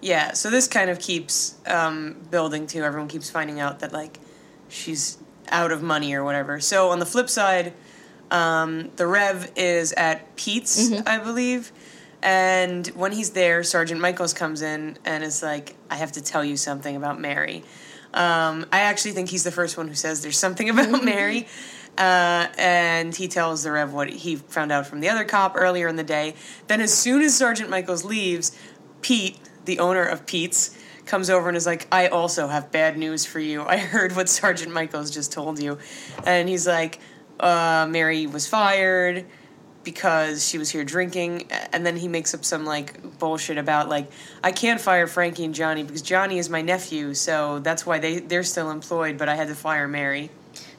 Yeah, 0.02 0.34
so 0.34 0.50
this 0.50 0.68
kind 0.68 0.90
of 0.90 1.00
keeps 1.00 1.56
um, 1.66 2.18
building 2.30 2.68
too. 2.68 2.84
Everyone 2.84 3.08
keeps 3.08 3.30
finding 3.30 3.62
out 3.62 3.80
that 3.80 3.94
like 3.94 4.20
she's 4.68 5.18
out 5.48 5.72
of 5.72 5.82
money 5.82 6.14
or 6.14 6.26
whatever. 6.26 6.60
So 6.60 6.90
on 6.90 7.00
the 7.00 7.06
flip 7.06 7.30
side, 7.30 7.72
um, 8.32 8.92
the 8.98 9.08
Rev 9.08 9.50
is 9.56 9.94
at 9.94 10.36
Pete's, 10.36 10.92
I 11.08 11.20
believe, 11.20 11.72
and 12.22 12.86
when 12.88 13.14
he's 13.14 13.30
there, 13.30 13.64
Sergeant 13.64 14.02
Michaels 14.02 14.34
comes 14.34 14.62
in 14.62 14.98
and 15.06 15.24
is 15.24 15.42
like, 15.42 15.78
"I 15.90 15.96
have 15.96 16.12
to 16.12 16.22
tell 16.22 16.44
you 16.44 16.58
something 16.58 16.98
about 16.98 17.18
Mary." 17.18 17.64
Um, 18.14 18.66
I 18.72 18.82
actually 18.82 19.12
think 19.12 19.30
he's 19.30 19.44
the 19.44 19.52
first 19.52 19.78
one 19.78 19.88
who 19.88 19.96
says 19.96 20.22
there's 20.22 20.38
something 20.38 20.70
about 20.72 21.04
Mary. 21.04 21.48
Uh, 21.98 22.48
and 22.58 23.14
he 23.14 23.28
tells 23.28 23.64
the 23.64 23.72
Rev 23.72 23.92
what 23.92 24.10
he 24.10 24.38
found 24.38 24.72
out 24.72 24.88
from 24.88 25.02
the 25.02 25.10
other 25.10 25.26
cop 25.26 25.54
earlier 25.56 25.88
in 25.88 25.98
the 25.98 26.04
day. 26.04 26.34
Then, 26.68 26.80
as 26.80 26.94
soon 26.94 27.22
as 27.22 27.36
Sergeant 27.36 27.70
Michaels 27.70 28.06
leaves, 28.06 28.58
Pete, 29.02 29.38
the 29.66 29.80
owner 29.80 30.04
of 30.04 30.26
Pete's, 30.26 30.78
comes 31.06 31.30
over 31.30 31.50
and 31.50 31.58
is 31.58 31.66
like, 31.66 31.88
I 31.92 32.08
also 32.08 32.48
have 32.48 32.72
bad 32.72 32.98
news 32.98 33.26
for 33.26 33.40
you. 33.40 33.64
I 33.64 33.78
heard 33.78 34.16
what 34.16 34.30
Sergeant 34.30 34.72
Michaels 34.72 35.12
just 35.12 35.34
told 35.34 35.62
you. 35.62 35.78
And 36.26 36.48
he's 36.48 36.68
like, 36.68 37.00
uh, 37.40 37.88
Mary 37.90 38.28
was 38.28 38.48
fired. 38.48 39.26
Because 39.84 40.48
she 40.48 40.58
was 40.58 40.70
here 40.70 40.84
drinking 40.84 41.50
and 41.72 41.86
then 41.86 41.96
he 41.96 42.08
makes 42.08 42.34
up 42.34 42.44
some 42.44 42.66
like 42.66 43.18
bullshit 43.18 43.58
about 43.58 43.90
like 43.90 44.12
I 44.44 44.52
can't 44.52 44.80
fire 44.80 45.08
Frankie 45.08 45.46
and 45.46 45.56
Johnny 45.56 45.84
because 45.84 46.02
Johnny 46.02 46.38
is 46.38 46.50
my 46.50 46.62
nephew 46.62 47.14
so 47.14 47.60
that's 47.60 47.86
why 47.86 47.98
they 47.98 48.20
they're 48.20 48.44
still 48.44 48.72
employed 48.72 49.18
but 49.18 49.30
I 49.30 49.36
had 49.36 49.48
to 49.48 49.56
fire 49.56 49.88
Mary. 49.88 50.30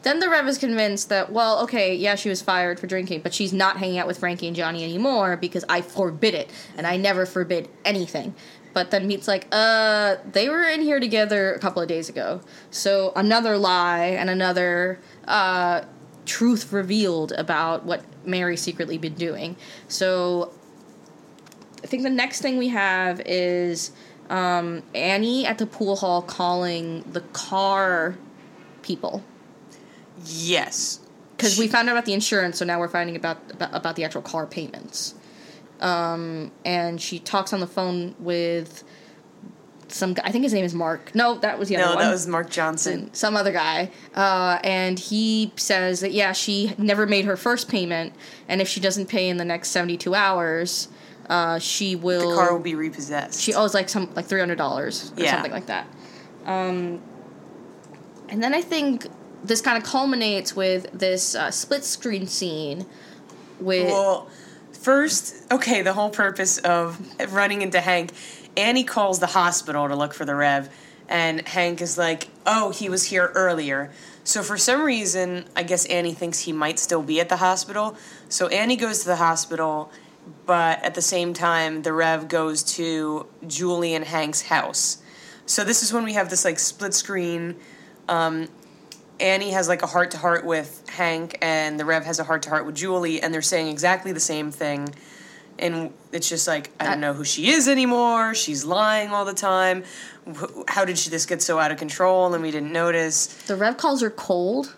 Then 0.02 0.18
the 0.18 0.30
Rev 0.30 0.48
is 0.48 0.56
convinced 0.56 1.10
that, 1.10 1.30
well, 1.30 1.60
okay, 1.64 1.94
yeah, 1.94 2.14
she 2.14 2.30
was 2.30 2.40
fired 2.40 2.80
for 2.80 2.86
drinking, 2.86 3.20
but 3.20 3.34
she's 3.34 3.52
not 3.52 3.76
hanging 3.76 3.98
out 3.98 4.06
with 4.06 4.18
Frankie 4.18 4.46
and 4.46 4.56
Johnny 4.56 4.82
anymore 4.82 5.36
because 5.36 5.62
I 5.68 5.82
forbid 5.82 6.34
it, 6.34 6.50
and 6.76 6.86
I 6.86 6.96
never 6.96 7.26
forbid 7.26 7.68
anything. 7.84 8.34
But 8.72 8.90
then 8.90 9.08
Pete's 9.08 9.28
like, 9.28 9.46
uh, 9.52 10.16
they 10.32 10.48
were 10.48 10.62
in 10.62 10.80
here 10.80 11.00
together 11.00 11.52
a 11.52 11.58
couple 11.58 11.82
of 11.82 11.88
days 11.88 12.08
ago. 12.08 12.40
So 12.70 13.12
another 13.16 13.58
lie 13.58 14.06
and 14.06 14.30
another 14.30 15.00
uh, 15.26 15.82
truth 16.24 16.72
revealed 16.72 17.32
about 17.32 17.84
what 17.84 18.04
Mary's 18.24 18.60
secretly 18.60 18.98
been 18.98 19.14
doing. 19.14 19.56
So 19.88 20.52
I 21.82 21.86
think 21.86 22.02
the 22.02 22.10
next 22.10 22.40
thing 22.40 22.58
we 22.58 22.68
have 22.68 23.20
is 23.24 23.92
um, 24.28 24.82
Annie 24.94 25.46
at 25.46 25.58
the 25.58 25.66
pool 25.66 25.96
hall 25.96 26.22
calling 26.22 27.02
the 27.10 27.20
car 27.20 28.16
people 28.82 29.22
Yes. 30.24 31.00
because 31.36 31.58
we 31.58 31.66
found 31.68 31.88
out 31.88 31.92
about 31.92 32.04
the 32.04 32.12
insurance, 32.12 32.58
so 32.58 32.64
now 32.64 32.78
we're 32.78 32.88
finding 32.88 33.16
about 33.16 33.38
about, 33.50 33.74
about 33.74 33.96
the 33.96 34.04
actual 34.04 34.22
car 34.22 34.46
payments. 34.46 35.14
Um, 35.80 36.52
and 36.64 37.00
she 37.00 37.18
talks 37.18 37.54
on 37.54 37.60
the 37.60 37.66
phone 37.66 38.14
with 38.18 38.84
some 39.92 40.14
guy. 40.14 40.22
I 40.24 40.30
think 40.32 40.44
his 40.44 40.52
name 40.52 40.64
is 40.64 40.74
Mark. 40.74 41.14
No, 41.14 41.36
that 41.38 41.58
was 41.58 41.68
the 41.68 41.76
other 41.76 41.86
one. 41.94 41.98
No, 41.98 42.04
that 42.04 42.10
was 42.10 42.26
Mark 42.26 42.50
Johnson. 42.50 43.12
some 43.12 43.36
other 43.36 43.52
guy. 43.52 43.90
Uh, 44.14 44.58
and 44.64 44.98
he 44.98 45.52
says 45.56 46.00
that 46.00 46.12
yeah, 46.12 46.32
she 46.32 46.74
never 46.78 47.06
made 47.06 47.24
her 47.24 47.36
first 47.36 47.68
payment, 47.68 48.12
and 48.48 48.60
if 48.60 48.68
she 48.68 48.80
doesn't 48.80 49.06
pay 49.08 49.28
in 49.28 49.36
the 49.36 49.44
next 49.44 49.70
seventy 49.70 49.96
two 49.96 50.14
hours, 50.14 50.88
uh, 51.28 51.58
she 51.58 51.96
will. 51.96 52.30
The 52.30 52.36
car 52.36 52.52
will 52.52 52.62
be 52.62 52.74
repossessed. 52.74 53.40
She 53.40 53.54
owes 53.54 53.74
like 53.74 53.88
some 53.88 54.12
like 54.14 54.26
three 54.26 54.40
hundred 54.40 54.58
dollars 54.58 55.12
or 55.16 55.22
Yeah. 55.22 55.32
something 55.32 55.52
like 55.52 55.66
that. 55.66 55.86
Um, 56.46 57.00
and 58.28 58.42
then 58.42 58.54
I 58.54 58.60
think 58.62 59.06
this 59.44 59.60
kind 59.60 59.76
of 59.78 59.84
culminates 59.84 60.54
with 60.54 60.90
this 60.92 61.34
uh, 61.34 61.50
split 61.50 61.84
screen 61.84 62.26
scene 62.26 62.86
with 63.58 63.88
Well, 63.88 64.28
first, 64.72 65.34
okay, 65.52 65.82
the 65.82 65.92
whole 65.92 66.10
purpose 66.10 66.58
of 66.58 66.98
running 67.32 67.62
into 67.62 67.80
Hank, 67.80 68.12
Annie 68.60 68.84
calls 68.84 69.20
the 69.20 69.28
hospital 69.28 69.88
to 69.88 69.96
look 69.96 70.12
for 70.12 70.26
the 70.26 70.34
Rev, 70.34 70.68
and 71.08 71.48
Hank 71.48 71.80
is 71.80 71.96
like, 71.96 72.28
oh, 72.44 72.70
he 72.70 72.90
was 72.90 73.04
here 73.06 73.32
earlier. 73.34 73.90
So 74.22 74.42
for 74.42 74.58
some 74.58 74.82
reason, 74.82 75.46
I 75.56 75.62
guess 75.62 75.86
Annie 75.86 76.12
thinks 76.12 76.40
he 76.40 76.52
might 76.52 76.78
still 76.78 77.02
be 77.02 77.20
at 77.20 77.30
the 77.30 77.38
hospital. 77.38 77.96
So 78.28 78.48
Annie 78.48 78.76
goes 78.76 79.00
to 79.00 79.06
the 79.06 79.16
hospital, 79.16 79.90
but 80.44 80.84
at 80.84 80.94
the 80.94 81.00
same 81.00 81.32
time, 81.32 81.82
the 81.82 81.94
Rev 81.94 82.28
goes 82.28 82.62
to 82.74 83.26
Julie 83.46 83.94
and 83.94 84.04
Hank's 84.04 84.42
house. 84.42 85.02
So 85.46 85.64
this 85.64 85.82
is 85.82 85.90
when 85.90 86.04
we 86.04 86.12
have 86.12 86.28
this 86.28 86.44
like 86.44 86.58
split 86.58 86.92
screen. 86.92 87.56
Um, 88.10 88.48
Annie 89.18 89.52
has 89.52 89.68
like 89.68 89.82
a 89.82 89.86
heart 89.86 90.10
to 90.10 90.18
heart 90.18 90.44
with 90.44 90.86
Hank, 90.90 91.38
and 91.40 91.80
the 91.80 91.86
Rev 91.86 92.04
has 92.04 92.18
a 92.18 92.24
heart 92.24 92.42
to 92.42 92.50
heart 92.50 92.66
with 92.66 92.76
Julie, 92.76 93.22
and 93.22 93.32
they're 93.32 93.40
saying 93.40 93.68
exactly 93.68 94.12
the 94.12 94.20
same 94.20 94.50
thing. 94.50 94.94
And 95.60 95.92
it's 96.10 96.28
just 96.28 96.48
like 96.48 96.70
I 96.80 96.86
don't 96.86 97.00
know 97.00 97.12
who 97.12 97.24
she 97.24 97.50
is 97.50 97.68
anymore. 97.68 98.34
She's 98.34 98.64
lying 98.64 99.10
all 99.10 99.24
the 99.24 99.34
time. 99.34 99.84
How 100.68 100.84
did 100.84 100.98
she 100.98 101.10
this 101.10 101.26
get 101.26 101.42
so 101.42 101.58
out 101.58 101.70
of 101.70 101.78
control 101.78 102.32
and 102.34 102.42
we 102.42 102.50
didn't 102.50 102.72
notice? 102.72 103.26
the 103.46 103.56
Rev 103.56 103.76
calls 103.76 104.02
are 104.02 104.10
cold. 104.10 104.74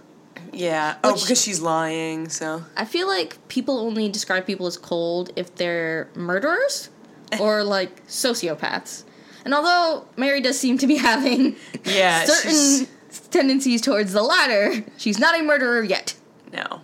Yeah. 0.53 0.97
Oh, 1.05 1.13
Which- 1.13 1.23
because 1.23 1.41
she's 1.43 1.61
lying. 1.61 2.29
So 2.29 2.65
I 2.77 2.85
feel 2.85 3.07
like 3.07 3.37
people 3.49 3.79
only 3.79 4.09
describe 4.09 4.45
people 4.45 4.67
as 4.67 4.77
cold 4.77 5.31
if 5.37 5.55
they're 5.55 6.09
murderers 6.15 6.91
or 7.41 7.63
like 7.65 8.05
sociopaths. 8.09 9.05
And 9.45 9.55
although 9.55 10.07
Mary 10.17 10.41
does 10.41 10.59
seem 10.59 10.79
to 10.79 10.87
be 10.87 10.97
having 10.97 11.57
Yeah, 11.85 12.25
certain 12.27 12.89
tendencies 13.31 13.81
towards 13.81 14.13
the 14.13 14.23
latter, 14.23 14.85
she's 14.97 15.19
not 15.19 15.39
a 15.39 15.43
murderer 15.43 15.83
yet. 15.85 16.15
no. 16.53 16.81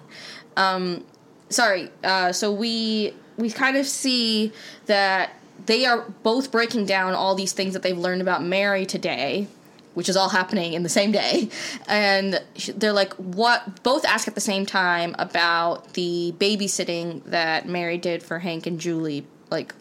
Um, 0.57 1.05
sorry 1.51 1.89
uh, 2.05 2.33
so 2.33 2.53
we 2.53 3.15
we 3.39 3.51
kind 3.51 3.77
of 3.77 3.87
see 3.87 4.53
that 4.87 5.31
they 5.65 5.87
are 5.87 6.05
both 6.23 6.53
breaking 6.53 6.85
down 6.85 7.15
all 7.15 7.35
these 7.35 7.53
things 7.53 7.73
that 7.73 7.83
they've 7.83 7.97
learned 7.99 8.21
about 8.21 8.43
mary 8.43 8.85
today 8.85 9.47
which 9.95 10.09
is 10.09 10.17
all 10.17 10.29
happening 10.29 10.75
in 10.75 10.83
the 10.83 10.89
same 10.89 11.11
day 11.11 11.49
and 11.89 12.41
they're 12.77 12.93
like 12.93 13.13
what 13.15 13.83
both 13.83 14.05
ask 14.05 14.29
at 14.29 14.35
the 14.35 14.41
same 14.41 14.65
time 14.67 15.15
about 15.19 15.95
the 15.95 16.35
babysitting 16.39 17.23
that 17.25 17.67
mary 17.67 17.97
did 17.99 18.23
for 18.23 18.39
hank 18.41 18.67
and 18.67 18.79
julie 18.79 19.27
like 19.51 19.75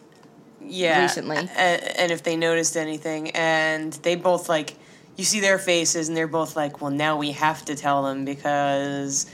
yeah 0.60 1.02
recently. 1.02 1.36
a- 1.36 2.00
and 2.00 2.10
if 2.10 2.22
they 2.22 2.36
noticed 2.36 2.76
anything 2.76 3.30
and 3.30 3.92
they 4.02 4.16
both 4.16 4.48
like 4.48 4.74
you 5.16 5.24
see 5.24 5.40
their 5.40 5.58
faces 5.58 6.08
and 6.08 6.16
they're 6.16 6.26
both 6.26 6.56
like 6.56 6.80
well 6.80 6.90
now 6.90 7.16
we 7.16 7.32
have 7.32 7.64
to 7.64 7.74
tell 7.76 8.02
them 8.02 8.24
because 8.24 9.26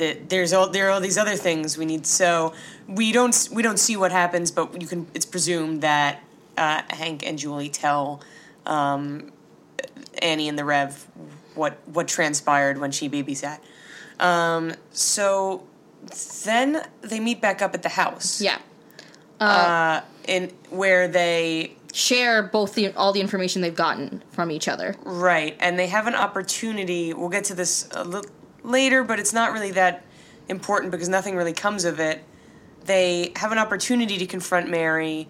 that 0.00 0.28
there's 0.28 0.52
all 0.52 0.68
there 0.68 0.88
are 0.88 0.90
all 0.90 1.00
these 1.00 1.16
other 1.16 1.36
things 1.36 1.78
we 1.78 1.84
need. 1.84 2.04
So 2.06 2.52
we 2.88 3.12
don't 3.12 3.48
we 3.52 3.62
don't 3.62 3.78
see 3.78 3.96
what 3.96 4.10
happens 4.10 4.50
but 4.50 4.80
you 4.80 4.88
can 4.88 5.06
it's 5.14 5.26
presumed 5.26 5.82
that 5.82 6.22
uh, 6.58 6.82
Hank 6.90 7.24
and 7.24 7.38
Julie 7.38 7.68
tell 7.68 8.20
um, 8.66 9.32
Annie 10.20 10.48
and 10.48 10.58
the 10.58 10.64
Rev 10.64 11.06
what 11.54 11.78
what 11.86 12.08
transpired 12.08 12.78
when 12.78 12.90
she 12.90 13.08
babysat. 13.08 13.60
Um, 14.18 14.74
so 14.90 15.66
then 16.44 16.84
they 17.00 17.20
meet 17.20 17.40
back 17.40 17.62
up 17.62 17.74
at 17.74 17.82
the 17.82 17.88
house. 17.90 18.40
Yeah. 18.40 18.58
Uh, 19.38 20.02
in 20.28 20.52
where 20.68 21.08
they 21.08 21.74
share 21.92 22.42
both 22.42 22.74
the 22.74 22.92
all 22.92 23.12
the 23.12 23.20
information 23.20 23.62
they've 23.62 23.74
gotten 23.74 24.22
from 24.30 24.50
each 24.50 24.68
other. 24.68 24.96
Right 25.04 25.56
and 25.60 25.78
they 25.78 25.86
have 25.86 26.06
an 26.06 26.14
opportunity. 26.14 27.14
We'll 27.14 27.30
get 27.30 27.44
to 27.44 27.54
this 27.54 27.88
a 27.92 28.04
little 28.04 28.30
later, 28.62 29.04
but 29.04 29.18
it's 29.18 29.32
not 29.32 29.52
really 29.52 29.72
that 29.72 30.04
important 30.48 30.90
because 30.90 31.08
nothing 31.08 31.36
really 31.36 31.52
comes 31.52 31.84
of 31.84 32.00
it. 32.00 32.24
They 32.84 33.32
have 33.36 33.52
an 33.52 33.58
opportunity 33.58 34.18
to 34.18 34.26
confront 34.26 34.70
Mary, 34.70 35.28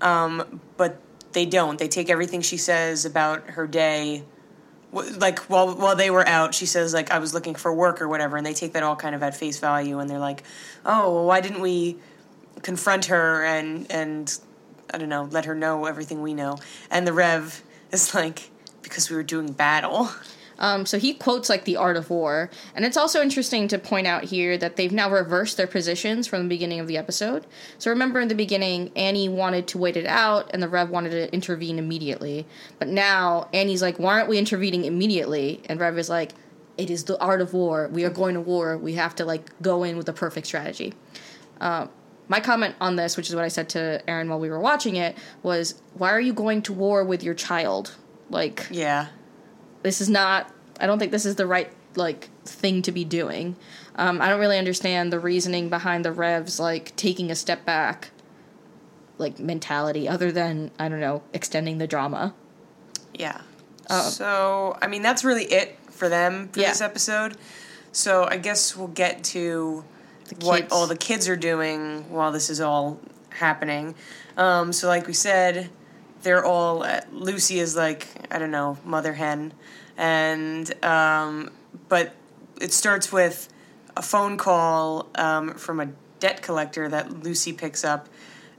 um, 0.00 0.60
but 0.76 1.00
they 1.32 1.46
don't. 1.46 1.78
They 1.78 1.88
take 1.88 2.08
everything 2.10 2.40
she 2.40 2.56
says 2.56 3.04
about 3.04 3.50
her 3.50 3.66
day. 3.66 4.24
Like 4.92 5.40
while 5.50 5.74
while 5.74 5.96
they 5.96 6.10
were 6.10 6.26
out, 6.26 6.54
she 6.54 6.64
says 6.64 6.94
like 6.94 7.10
I 7.10 7.18
was 7.18 7.34
looking 7.34 7.54
for 7.54 7.72
work 7.72 8.00
or 8.00 8.08
whatever, 8.08 8.36
and 8.36 8.46
they 8.46 8.54
take 8.54 8.72
that 8.72 8.82
all 8.82 8.96
kind 8.96 9.14
of 9.14 9.22
at 9.22 9.36
face 9.36 9.58
value, 9.58 9.98
and 9.98 10.08
they're 10.08 10.18
like, 10.18 10.42
"Oh, 10.86 11.12
well, 11.12 11.26
why 11.26 11.40
didn't 11.40 11.60
we 11.60 11.98
confront 12.62 13.06
her 13.06 13.44
and 13.44 13.90
and 13.90 14.38
I 14.92 14.98
don't 14.98 15.08
know, 15.08 15.28
let 15.30 15.46
her 15.46 15.54
know 15.54 15.84
everything 15.84 16.22
we 16.22 16.34
know. 16.34 16.58
And 16.90 17.06
the 17.06 17.12
Rev 17.12 17.62
is 17.92 18.14
like, 18.14 18.50
because 18.82 19.10
we 19.10 19.16
were 19.16 19.22
doing 19.22 19.52
battle. 19.52 20.08
Um, 20.58 20.86
so 20.86 20.98
he 20.98 21.14
quotes 21.14 21.48
like 21.48 21.64
the 21.64 21.76
art 21.76 21.96
of 21.96 22.08
war, 22.10 22.50
and 22.74 22.84
it's 22.84 22.96
also 22.96 23.20
interesting 23.20 23.68
to 23.68 23.78
point 23.78 24.06
out 24.06 24.24
here 24.24 24.56
that 24.56 24.76
they've 24.76 24.92
now 24.92 25.10
reversed 25.10 25.56
their 25.56 25.66
positions 25.66 26.26
from 26.26 26.42
the 26.42 26.48
beginning 26.48 26.80
of 26.80 26.86
the 26.86 26.96
episode. 26.96 27.46
So 27.78 27.90
remember 27.90 28.20
in 28.20 28.28
the 28.28 28.34
beginning, 28.34 28.90
Annie 28.96 29.28
wanted 29.28 29.66
to 29.68 29.78
wait 29.78 29.96
it 29.96 30.06
out, 30.06 30.50
and 30.52 30.62
the 30.62 30.68
Rev 30.68 30.90
wanted 30.90 31.10
to 31.10 31.32
intervene 31.32 31.78
immediately. 31.78 32.46
But 32.78 32.88
now 32.88 33.48
Annie's 33.52 33.82
like, 33.82 33.98
"Why 33.98 34.14
aren't 34.14 34.28
we 34.28 34.38
intervening 34.38 34.84
immediately?" 34.84 35.60
And 35.68 35.78
Rev 35.78 35.98
is 35.98 36.08
like, 36.08 36.32
"It 36.78 36.90
is 36.90 37.04
the 37.04 37.18
art 37.20 37.40
of 37.40 37.52
war. 37.52 37.88
We 37.92 38.04
are 38.04 38.10
going 38.10 38.34
to 38.34 38.40
war. 38.40 38.76
We 38.78 38.94
have 38.94 39.14
to 39.16 39.24
like 39.24 39.50
go 39.60 39.82
in 39.84 39.96
with 39.96 40.06
the 40.06 40.12
perfect 40.12 40.46
strategy." 40.46 40.94
Uh, 41.60 41.88
my 42.28 42.40
comment 42.40 42.74
on 42.80 42.96
this, 42.96 43.16
which 43.16 43.28
is 43.28 43.34
what 43.36 43.44
I 43.44 43.48
said 43.48 43.68
to 43.70 44.02
Erin 44.08 44.28
while 44.28 44.40
we 44.40 44.50
were 44.50 44.60
watching 44.60 44.96
it, 44.96 45.16
was, 45.42 45.80
"Why 45.94 46.10
are 46.10 46.20
you 46.20 46.32
going 46.32 46.62
to 46.62 46.72
war 46.72 47.04
with 47.04 47.22
your 47.22 47.34
child? 47.34 47.94
Like, 48.30 48.66
Yeah. 48.70 49.06
This 49.86 50.00
is 50.00 50.08
not 50.10 50.50
i 50.80 50.86
don't 50.86 50.98
think 50.98 51.12
this 51.12 51.24
is 51.24 51.36
the 51.36 51.46
right 51.46 51.70
like 51.94 52.28
thing 52.44 52.82
to 52.82 52.90
be 52.92 53.04
doing 53.04 53.54
um, 53.94 54.20
i 54.20 54.28
don't 54.28 54.40
really 54.40 54.58
understand 54.58 55.12
the 55.12 55.20
reasoning 55.20 55.68
behind 55.70 56.04
the 56.04 56.12
revs 56.12 56.58
like 56.60 56.94
taking 56.96 57.30
a 57.30 57.34
step 57.34 57.64
back 57.64 58.10
like 59.18 59.38
mentality 59.38 60.08
other 60.08 60.30
than 60.32 60.70
i 60.78 60.88
don't 60.88 61.00
know 61.00 61.22
extending 61.32 61.78
the 61.78 61.86
drama 61.86 62.34
Yeah. 63.14 63.40
so, 63.88 64.76
I 64.82 64.88
mean, 64.88 65.00
that's 65.02 65.22
really 65.24 65.44
it 65.44 65.78
for 65.90 66.08
them 66.08 66.48
for 66.52 66.60
Yeah. 66.60 66.68
this 66.70 66.80
episode. 66.82 67.36
So, 67.92 68.26
I 68.28 68.36
guess 68.36 68.76
we'll 68.76 68.88
get 69.04 69.24
to 69.32 69.84
what 70.42 70.70
all 70.72 70.86
the 70.86 70.96
kids 70.96 71.28
are 71.28 71.36
doing 71.36 72.04
while 72.10 72.30
this 72.32 72.50
is 72.50 72.60
all 72.60 72.98
happening. 73.30 73.94
Um, 74.36 74.72
so, 74.74 74.88
like 74.88 75.06
we 75.06 75.14
said, 75.14 75.70
they're 76.26 76.44
all, 76.44 76.82
uh, 76.82 77.02
Lucy 77.12 77.60
is 77.60 77.76
like, 77.76 78.08
I 78.32 78.40
don't 78.40 78.50
know, 78.50 78.76
mother 78.84 79.12
hen. 79.12 79.52
And, 79.96 80.84
um, 80.84 81.52
but 81.88 82.16
it 82.60 82.72
starts 82.72 83.12
with 83.12 83.48
a 83.96 84.02
phone 84.02 84.36
call 84.36 85.06
um, 85.14 85.54
from 85.54 85.78
a 85.78 85.88
debt 86.18 86.42
collector 86.42 86.88
that 86.88 87.22
Lucy 87.22 87.52
picks 87.52 87.84
up, 87.84 88.08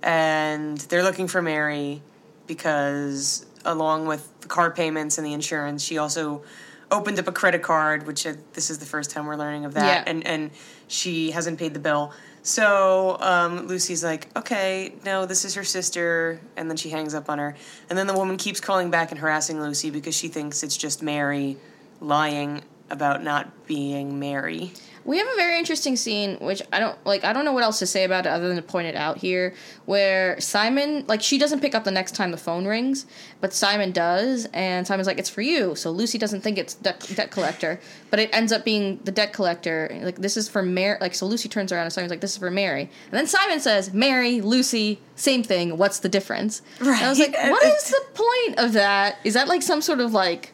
and 0.01 0.77
they're 0.77 1.03
looking 1.03 1.27
for 1.27 1.41
Mary 1.41 2.01
because, 2.47 3.45
along 3.65 4.07
with 4.07 4.31
the 4.39 4.47
car 4.47 4.71
payments 4.71 5.17
and 5.17 5.27
the 5.27 5.33
insurance, 5.33 5.83
she 5.83 5.97
also 5.97 6.43
opened 6.89 7.19
up 7.19 7.27
a 7.27 7.33
credit 7.33 7.63
card, 7.63 8.07
which 8.07 8.25
uh, 8.25 8.33
this 8.53 8.69
is 8.69 8.77
the 8.79 8.85
first 8.85 9.11
time 9.11 9.25
we're 9.25 9.35
learning 9.35 9.65
of 9.65 9.73
that, 9.73 10.05
Yeah. 10.07 10.11
and 10.11 10.25
and 10.25 10.51
she 10.87 11.31
hasn't 11.31 11.59
paid 11.59 11.73
the 11.73 11.81
bill. 11.81 12.13
So 12.47 13.17
um, 13.19 13.67
Lucy's 13.67 14.05
like, 14.05 14.29
okay, 14.37 14.93
no, 15.03 15.25
this 15.25 15.43
is 15.43 15.55
her 15.55 15.65
sister, 15.65 16.39
and 16.55 16.69
then 16.69 16.77
she 16.77 16.89
hangs 16.89 17.13
up 17.13 17.29
on 17.29 17.39
her. 17.39 17.57
And 17.89 17.99
then 17.99 18.07
the 18.07 18.13
woman 18.13 18.37
keeps 18.37 18.61
calling 18.61 18.89
back 18.89 19.11
and 19.11 19.19
harassing 19.19 19.59
Lucy 19.59 19.89
because 19.89 20.15
she 20.15 20.29
thinks 20.29 20.63
it's 20.63 20.77
just 20.77 21.03
Mary 21.03 21.57
lying 21.99 22.61
about 22.89 23.21
not 23.21 23.67
being 23.67 24.17
Mary. 24.17 24.71
We 25.07 25.19
have 25.19 25.27
a 25.27 25.35
very 25.37 25.57
interesting 25.57 25.95
scene, 25.95 26.35
which 26.41 26.61
I 26.73 26.81
don't 26.81 26.97
like. 27.05 27.23
I 27.23 27.31
don't 27.31 27.45
know 27.45 27.53
what 27.53 27.63
else 27.63 27.79
to 27.79 27.87
say 27.87 28.03
about 28.03 28.25
it 28.25 28.29
other 28.29 28.49
than 28.49 28.57
to 28.57 28.61
point 28.61 28.87
it 28.87 28.95
out 28.95 29.17
here, 29.17 29.53
where 29.85 30.37
Simon, 30.41 31.05
like, 31.07 31.21
she 31.21 31.37
doesn't 31.37 31.61
pick 31.61 31.73
up 31.73 31.85
the 31.85 31.91
next 31.91 32.13
time 32.13 32.31
the 32.31 32.37
phone 32.37 32.65
rings, 32.65 33.05
but 33.39 33.53
Simon 33.53 33.93
does, 33.93 34.49
and 34.53 34.85
Simon's 34.85 35.07
like, 35.07 35.17
"It's 35.17 35.29
for 35.29 35.41
you." 35.41 35.75
So 35.75 35.91
Lucy 35.91 36.17
doesn't 36.17 36.41
think 36.41 36.57
it's 36.57 36.73
debt, 36.73 37.09
debt 37.15 37.31
collector, 37.31 37.79
but 38.11 38.19
it 38.19 38.29
ends 38.33 38.51
up 38.51 38.65
being 38.65 38.99
the 39.05 39.13
debt 39.13 39.31
collector. 39.31 39.97
Like, 40.03 40.17
this 40.17 40.35
is 40.35 40.49
for 40.49 40.61
Mary. 40.61 40.97
Like, 40.99 41.15
so 41.15 41.25
Lucy 41.25 41.47
turns 41.47 41.71
around 41.71 41.83
and 41.83 41.93
Simon's 41.93 42.11
like, 42.11 42.19
"This 42.19 42.31
is 42.31 42.37
for 42.37 42.51
Mary," 42.51 42.81
and 42.81 43.13
then 43.13 43.27
Simon 43.27 43.61
says, 43.61 43.93
"Mary, 43.93 44.41
Lucy, 44.41 44.99
same 45.15 45.41
thing. 45.41 45.77
What's 45.77 45.99
the 45.99 46.09
difference?" 46.09 46.61
Right. 46.81 46.97
And 46.97 47.05
I 47.05 47.09
was 47.09 47.19
like, 47.19 47.33
"What 47.49 47.63
is 47.63 47.89
the 47.89 48.03
point 48.13 48.59
of 48.59 48.73
that? 48.73 49.19
Is 49.23 49.35
that 49.35 49.47
like 49.47 49.61
some 49.61 49.81
sort 49.81 50.01
of 50.01 50.11
like?" 50.13 50.51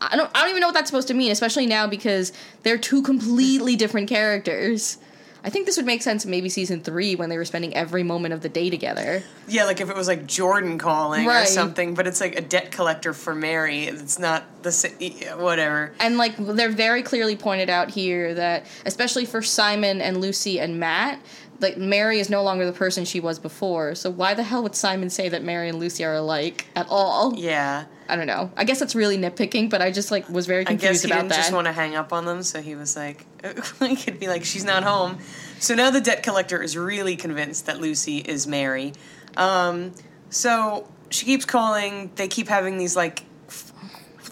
I 0.00 0.16
don't 0.16 0.30
I 0.34 0.40
don't 0.42 0.50
even 0.50 0.60
know 0.60 0.68
what 0.68 0.74
that's 0.74 0.90
supposed 0.90 1.08
to 1.08 1.14
mean, 1.14 1.32
especially 1.32 1.66
now 1.66 1.86
because 1.86 2.32
they're 2.62 2.78
two 2.78 3.02
completely 3.02 3.76
different 3.76 4.08
characters. 4.08 4.98
I 5.46 5.48
think 5.48 5.66
this 5.66 5.76
would 5.76 5.86
make 5.86 6.02
sense 6.02 6.24
in 6.24 6.30
maybe 6.32 6.48
season 6.48 6.80
three 6.80 7.14
when 7.14 7.28
they 7.28 7.36
were 7.36 7.44
spending 7.44 7.72
every 7.72 8.02
moment 8.02 8.34
of 8.34 8.40
the 8.40 8.48
day 8.48 8.68
together. 8.68 9.22
Yeah, 9.46 9.64
like 9.64 9.80
if 9.80 9.88
it 9.88 9.94
was 9.94 10.08
like 10.08 10.26
Jordan 10.26 10.76
calling 10.76 11.24
or 11.24 11.46
something, 11.46 11.94
but 11.94 12.08
it's 12.08 12.20
like 12.20 12.36
a 12.36 12.40
debt 12.40 12.72
collector 12.72 13.12
for 13.12 13.32
Mary. 13.32 13.84
It's 13.84 14.18
not 14.18 14.42
the 14.64 14.72
sa- 14.72 14.88
whatever. 15.36 15.92
And 16.00 16.18
like 16.18 16.36
they're 16.36 16.68
very 16.68 17.04
clearly 17.04 17.36
pointed 17.36 17.70
out 17.70 17.90
here 17.90 18.34
that 18.34 18.66
especially 18.86 19.24
for 19.24 19.40
Simon 19.40 20.00
and 20.00 20.20
Lucy 20.20 20.58
and 20.58 20.80
Matt, 20.80 21.20
like 21.60 21.76
Mary 21.76 22.18
is 22.20 22.28
no 22.30 22.42
longer 22.42 22.66
the 22.66 22.72
person 22.72 23.04
she 23.04 23.20
was 23.20 23.38
before. 23.38 23.94
So 23.94 24.10
why 24.10 24.34
the 24.34 24.42
hell 24.42 24.62
would 24.62 24.74
Simon 24.74 25.10
say 25.10 25.28
that 25.28 25.42
Mary 25.42 25.68
and 25.68 25.78
Lucy 25.78 26.04
are 26.04 26.14
alike 26.14 26.66
at 26.76 26.86
all? 26.88 27.34
Yeah. 27.36 27.84
I 28.08 28.14
don't 28.16 28.26
know. 28.26 28.52
I 28.56 28.64
guess 28.64 28.78
that's 28.78 28.94
really 28.94 29.18
nitpicking, 29.18 29.68
but 29.68 29.82
I 29.82 29.90
just 29.90 30.10
like 30.10 30.28
was 30.28 30.46
very 30.46 30.62
I 30.62 30.66
confused 30.66 30.92
guess 30.92 31.02
he 31.02 31.08
about 31.10 31.16
didn't 31.22 31.30
that. 31.30 31.36
just 31.36 31.52
want 31.52 31.66
to 31.66 31.72
hang 31.72 31.96
up 31.96 32.12
on 32.12 32.24
them, 32.24 32.42
so 32.44 32.62
he 32.62 32.74
was 32.76 32.94
like, 32.96 33.26
he 33.80 33.96
could 33.96 34.20
be 34.20 34.28
like, 34.28 34.44
she's 34.44 34.64
not 34.64 34.84
home. 34.84 35.18
So 35.58 35.74
now 35.74 35.90
the 35.90 36.00
debt 36.00 36.22
collector 36.22 36.62
is 36.62 36.76
really 36.76 37.16
convinced 37.16 37.66
that 37.66 37.80
Lucy 37.80 38.18
is 38.18 38.46
Mary. 38.46 38.92
Um, 39.36 39.92
so 40.30 40.86
she 41.10 41.26
keeps 41.26 41.44
calling. 41.44 42.10
They 42.14 42.28
keep 42.28 42.46
having 42.48 42.78
these 42.78 42.94
like, 42.94 43.24
f- 43.48 43.72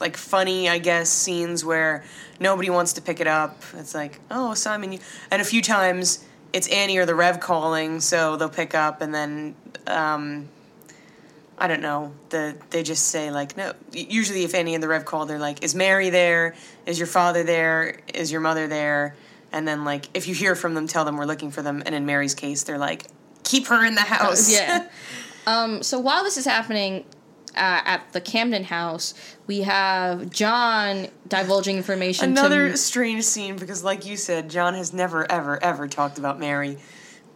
like 0.01 0.17
funny, 0.17 0.69
I 0.69 0.79
guess, 0.79 1.11
scenes 1.11 1.65
where 1.65 2.05
nobody 2.39 2.71
wants 2.71 2.93
to 2.95 3.03
pick 3.03 3.21
it 3.21 3.27
up. 3.27 3.61
It's 3.75 3.95
like, 3.95 4.21
oh, 4.31 4.55
Simon, 4.55 4.93
you. 4.93 4.99
And 5.33 5.43
a 5.43 5.45
few 5.45 5.63
times 5.63 6.25
it's 6.55 6.69
Annie 6.69 6.97
or 6.99 7.05
the 7.05 7.17
Rev 7.17 7.41
calling, 7.41 8.01
so 8.01 8.37
they'll 8.37 8.49
pick 8.49 8.75
up, 8.75 9.03
and 9.03 9.15
then. 9.15 9.55
Um, 9.87 10.49
I 11.57 11.69
don't 11.69 11.83
know. 11.83 12.13
The 12.31 12.57
they 12.71 12.83
just 12.83 13.07
say 13.07 13.31
like 13.31 13.57
no. 13.57 13.75
Usually, 13.93 14.43
if 14.43 14.55
Annie 14.55 14.75
and 14.75 14.83
the 14.83 14.89
Rev 14.89 15.05
call, 15.05 15.25
they're 15.25 15.39
like, 15.39 15.63
"Is 15.63 15.73
Mary 15.73 16.11
there? 16.11 16.57
Is 16.85 16.99
your 16.99 17.07
father 17.07 17.45
there? 17.45 18.01
Is 18.13 18.33
your 18.33 18.41
mother 18.41 18.67
there?" 18.67 19.15
And 19.53 19.69
then 19.69 19.85
like, 19.85 20.09
if 20.15 20.27
you 20.27 20.35
hear 20.35 20.57
from 20.57 20.75
them, 20.75 20.89
tell 20.89 21.05
them 21.05 21.17
we're 21.17 21.27
looking 21.27 21.53
for 21.53 21.63
them. 21.63 21.81
And 21.87 21.95
in 21.95 22.07
Mary's 22.07 22.35
case, 22.35 22.65
they're 22.65 22.77
like, 22.77 23.07
"Keep 23.45 23.69
her 23.69 23.85
in 23.85 23.95
the 23.95 24.01
house." 24.01 24.51
yeah. 24.53 24.89
Um, 25.47 25.83
so 25.83 25.99
while 25.99 26.25
this 26.25 26.39
is 26.39 26.47
happening 26.47 27.05
uh, 27.57 27.83
at 27.85 28.13
the 28.13 28.21
Camden 28.21 28.65
house, 28.65 29.15
we 29.47 29.63
have 29.63 30.31
John 30.31 31.09
divulging 31.29 31.77
information 31.77 32.31
Another 32.31 32.71
to 32.71 32.77
strange 32.77 33.25
scene 33.25 33.57
because, 33.57 33.85
like 33.85 34.07
you 34.07 34.17
said, 34.17 34.51
John 34.51 34.75
has 34.75 34.93
never, 34.93 35.31
ever, 35.31 35.63
ever 35.63 35.89
talked 35.89 36.19
about 36.19 36.39
Mary. 36.39 36.79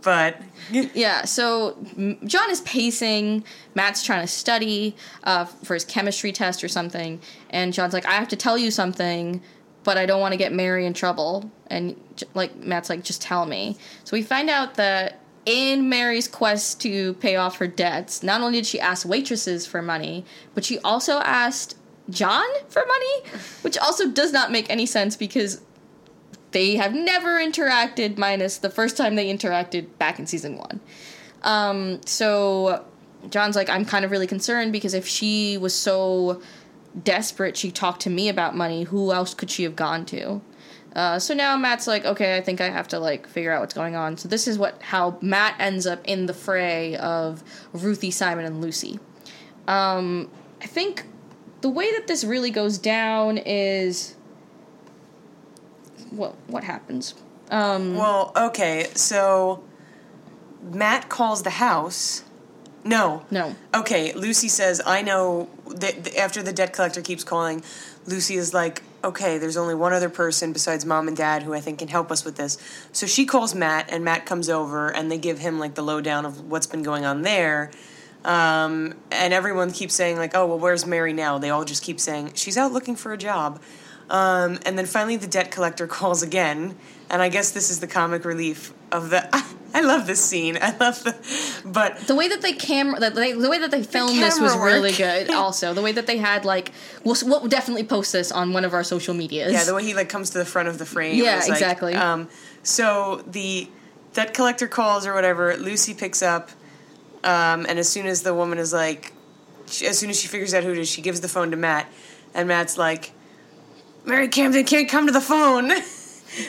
But 0.03 0.41
yeah. 0.71 1.25
So 1.25 1.77
John 2.25 2.51
is 2.51 2.61
pacing. 2.63 3.45
Matt's 3.75 4.05
trying 4.05 4.23
to 4.23 4.29
study 4.29 4.97
uh, 5.25 5.45
for 5.45 5.75
his 5.75 5.85
chemistry 5.85 6.33
test 6.33 6.63
or 6.63 6.69
something, 6.69 7.21
and 7.51 7.73
John's 7.73 7.93
like, 7.93 8.07
"I 8.07 8.13
have 8.13 8.29
to 8.29 8.37
tell 8.37 8.59
you 8.59 8.71
something." 8.71 9.43
But 9.85 9.97
I 9.97 10.07
don't 10.07 10.21
want 10.21 10.33
to 10.33 10.37
get 10.37 10.53
Mary 10.53 10.85
in 10.85 10.93
trouble. 10.93 11.51
And 11.69 11.99
like 12.35 12.55
Matt's 12.57 12.91
like, 12.91 13.05
just 13.05 13.23
tell 13.23 13.47
me. 13.47 13.77
So 14.05 14.17
we 14.17 14.23
find 14.23 14.51
out 14.51 14.75
that 14.75 15.21
in 15.49 15.89
Mary's 15.89 16.29
quest 16.29 16.79
to 16.83 17.15
pay 17.15 17.37
off 17.37 17.57
her 17.57 17.67
debts, 17.67 18.23
not 18.23 18.43
only 18.43 18.59
did 18.59 18.67
she 18.67 18.79
ask 18.79 19.09
waitresses 19.09 19.67
for 19.67 19.81
money, 19.81 20.27
but 20.55 20.63
she 20.63 20.79
also 20.81 21.21
asked 21.21 21.79
John 22.11 22.47
for 22.69 22.85
money, 22.85 23.41
which 23.63 23.79
also 23.79 24.11
does 24.11 24.31
not 24.31 24.53
make 24.53 24.69
any 24.69 24.85
sense 24.85 25.17
because 25.17 25.63
they 26.51 26.77
have 26.77 26.93
never 26.93 27.39
interacted 27.39 28.19
minus 28.19 28.59
the 28.59 28.69
first 28.69 28.99
time 28.99 29.15
they 29.15 29.35
interacted 29.35 29.87
back 29.97 30.19
in 30.19 30.27
season 30.27 30.59
one. 30.59 30.81
Um, 31.43 32.03
so 32.05 32.85
John's 33.31 33.57
like, 33.57 33.71
I'm 33.71 33.87
kind 33.87 34.05
of 34.05 34.11
really 34.11 34.27
concerned 34.27 34.71
because 34.71 34.93
if 34.93 35.09
she 35.09 35.57
was 35.57 35.75
so 35.75 36.43
desperate, 37.05 37.57
she 37.57 37.71
talked 37.71 38.03
to 38.03 38.11
me 38.11 38.29
about 38.29 38.55
money. 38.55 38.83
Who 38.83 39.13
else 39.13 39.33
could 39.33 39.51
she 39.51 39.63
have 39.63 39.77
gone 39.77 40.05
to? 40.07 40.43
Uh, 40.95 41.19
so 41.19 41.35
now 41.35 41.57
Matt's 41.57 41.87
like, 41.87 42.05
okay, 42.05 42.37
I 42.37 42.41
think 42.41 42.61
I 42.61 42.71
have 42.71 42.89
to 42.89 42.99
like 42.99 43.27
figure 43.27 43.53
out 43.53 43.61
what's 43.61 43.75
going 43.75 43.95
on. 43.95 44.17
So 44.17 44.29
this 44.29 44.49
is 44.49 44.59
what 44.59 44.81
how 44.83 45.19
Matt 45.21 45.55
ends 45.59 45.87
up 45.87 46.01
in 46.05 46.27
the 46.27 46.35
fray 46.35 46.97
of 46.97 47.43
Ruthie, 47.73 48.11
Simon, 48.11 48.45
and 48.45 48.61
Lucy. 48.61 48.99
Um, 49.67 50.31
I 50.61 50.67
think 50.67 51.05
the 51.61 51.69
way 51.69 51.93
that 51.93 52.07
this 52.07 52.25
really 52.25 52.51
goes 52.51 52.79
down 52.79 53.39
is 53.39 54.17
what 56.11 56.35
what 56.47 56.65
happens. 56.65 57.15
Um, 57.51 57.95
well, 57.97 58.33
okay, 58.37 58.89
so 58.95 59.63
Matt 60.63 61.09
calls 61.09 61.43
the 61.43 61.51
house. 61.51 62.25
No, 62.85 63.27
no, 63.31 63.55
Okay, 63.75 64.13
Lucy 64.15 64.49
says, 64.49 64.81
I 64.87 65.03
know 65.03 65.49
that 65.67 66.05
that 66.05 66.17
after 66.17 66.43
the 66.43 66.53
debt 66.53 66.73
collector 66.73 67.03
keeps 67.03 67.25
calling, 67.25 67.63
Lucy 68.07 68.37
is 68.37 68.55
like, 68.55 68.83
okay, 69.05 69.39
there's 69.39 69.57
only 69.57 69.75
one 69.75 69.93
other 69.93 70.09
person 70.09 70.53
besides 70.53 70.85
mom 70.85 71.09
and 71.09 71.17
dad 71.17 71.43
who 71.43 71.55
I 71.55 71.61
think 71.61 71.79
can 71.79 71.89
help 71.89 72.11
us 72.11 72.25
with 72.25 72.37
this. 72.37 72.59
So 72.93 73.07
she 73.07 73.27
calls 73.27 73.55
Matt, 73.55 73.91
and 73.91 74.05
Matt 74.05 74.27
comes 74.27 74.49
over, 74.49 74.89
and 74.89 75.11
they 75.11 75.19
give 75.19 75.39
him 75.39 75.59
like 75.59 75.75
the 75.75 75.83
lowdown 75.83 76.27
of 76.27 76.51
what's 76.51 76.67
been 76.67 76.83
going 76.83 77.05
on 77.05 77.23
there. 77.23 77.71
Um, 78.25 78.95
and 79.11 79.33
everyone 79.33 79.71
keeps 79.71 79.95
saying, 79.95 80.17
like, 80.17 80.35
oh, 80.35 80.47
well, 80.47 80.59
where's 80.59 80.85
Mary 80.85 81.13
now? 81.13 81.39
They 81.39 81.51
all 81.51 81.65
just 81.65 81.83
keep 81.83 82.01
saying, 82.01 82.33
she's 82.35 82.59
out 82.59 82.73
looking 82.73 82.97
for 82.97 83.13
a 83.13 83.17
job. 83.17 83.61
Um, 84.11 84.59
and 84.65 84.79
then 84.79 84.87
finally 84.87 85.17
the 85.17 85.27
debt 85.27 85.51
collector 85.51 85.87
calls 85.99 86.23
again, 86.23 86.77
and 87.11 87.23
I 87.23 87.29
guess 87.29 87.51
this 87.51 87.71
is 87.71 87.81
the 87.81 87.87
comic 87.87 88.25
relief 88.25 88.73
of 88.93 89.11
the. 89.11 89.29
I 89.75 89.83
love 89.83 90.07
this 90.07 90.25
scene. 90.25 90.57
I 90.61 90.75
love 90.79 91.05
the. 91.05 91.15
But 91.63 91.99
the 92.07 92.15
way 92.15 92.29
that 92.29 92.41
they 92.41 92.55
camera 92.55 92.99
that 93.01 93.15
they, 93.15 93.33
the 93.33 93.51
way 93.51 93.59
that 93.59 93.71
they 93.71 93.83
filmed 93.83 94.19
this 94.19 94.41
was 94.41 94.55
work. 94.57 94.65
really 94.65 94.93
good. 94.93 95.31
Also, 95.39 95.75
the 95.75 95.83
way 95.83 95.93
that 95.93 96.07
they 96.07 96.17
had 96.17 96.45
like 96.45 96.73
we'll, 97.05 97.17
we'll 97.25 97.49
definitely 97.49 97.85
post 97.85 98.13
this 98.13 98.33
on 98.33 98.53
one 98.53 98.65
of 98.65 98.73
our 98.73 98.83
social 98.83 99.15
medias. 99.15 99.53
Yeah, 99.53 99.65
the 99.65 99.75
way 99.75 99.85
he 99.85 99.95
like 99.95 100.09
comes 100.09 100.31
to 100.31 100.39
the 100.39 100.45
front 100.47 100.69
of 100.69 100.79
the 100.79 100.87
frame. 100.87 101.17
Yeah, 101.17 101.39
is, 101.39 101.49
like, 101.49 101.57
exactly. 101.57 101.95
Um, 101.95 102.29
so 102.63 103.23
the 103.27 103.69
debt 104.15 104.33
collector 104.33 104.69
calls 104.69 105.07
or 105.07 105.13
whatever. 105.15 105.57
Lucy 105.57 105.93
picks 105.93 106.23
up, 106.23 106.51
um, 107.23 107.67
and 107.69 107.79
as 107.79 107.89
soon 107.89 108.07
as 108.07 108.23
the 108.23 108.35
woman 108.35 108.59
is 108.59 108.73
like, 108.73 109.13
she, 109.67 109.87
as 109.87 109.99
soon 109.99 110.11
as 110.11 110.19
she 110.19 110.29
figures 110.29 110.55
out 110.55 110.65
who 110.65 110.73
it 110.73 110.79
is, 110.79 110.89
she 110.89 111.03
gives 111.03 111.21
the 111.21 111.29
phone 111.29 111.51
to 111.51 111.57
Matt, 111.57 111.87
and 112.35 112.49
Matt's 112.49 112.79
like, 112.79 113.13
"Mary 114.09 114.29
Camden 114.29 114.65
can't 114.65 114.89
come 114.89 115.07
to 115.07 115.13
the 115.13 115.21
phone." 115.21 115.71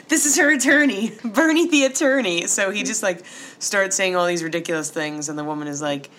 This 0.08 0.26
is 0.26 0.38
her 0.38 0.52
attorney, 0.52 1.13
Bernie 1.24 1.67
the 1.67 1.86
attorney. 1.86 2.45
So 2.48 2.69
he 2.69 2.84
just 2.84 3.02
like 3.02 3.26
starts 3.60 3.95
saying 3.95 4.15
all 4.15 4.28
these 4.28 4.43
ridiculous 4.43 4.91
things, 4.91 5.30
and 5.30 5.39
the 5.39 5.43
woman 5.43 5.67
is 5.67 5.82
like, 5.82 6.12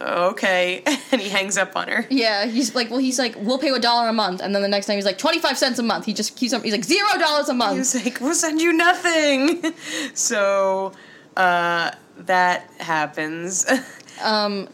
"Okay," 0.00 0.82
and 1.12 1.20
he 1.20 1.28
hangs 1.30 1.56
up 1.56 1.74
on 1.76 1.88
her. 1.88 2.06
Yeah, 2.10 2.46
he's 2.46 2.74
like, 2.74 2.90
well, 2.90 2.98
he's 2.98 3.18
like, 3.18 3.34
we'll 3.38 3.58
pay 3.58 3.68
you 3.68 3.76
a 3.76 3.80
dollar 3.80 4.08
a 4.08 4.12
month, 4.12 4.42
and 4.42 4.54
then 4.54 4.62
the 4.62 4.68
next 4.68 4.86
time 4.86 4.96
he's 4.96 5.06
like, 5.06 5.16
twenty 5.16 5.38
five 5.38 5.56
cents 5.56 5.78
a 5.78 5.82
month. 5.82 6.04
He 6.04 6.12
just 6.12 6.36
keeps 6.36 6.52
up. 6.52 6.62
He's 6.62 6.72
like, 6.72 6.84
zero 6.84 7.08
dollars 7.18 7.48
a 7.48 7.54
month. 7.54 7.78
He's 7.78 7.94
like, 8.04 8.20
"We'll 8.20 8.34
send 8.34 8.60
you 8.60 8.72
nothing." 8.72 9.62
so 10.14 10.92
uh, 11.36 11.92
that 12.18 12.68
happens. 12.78 13.64
Um, 14.22 14.68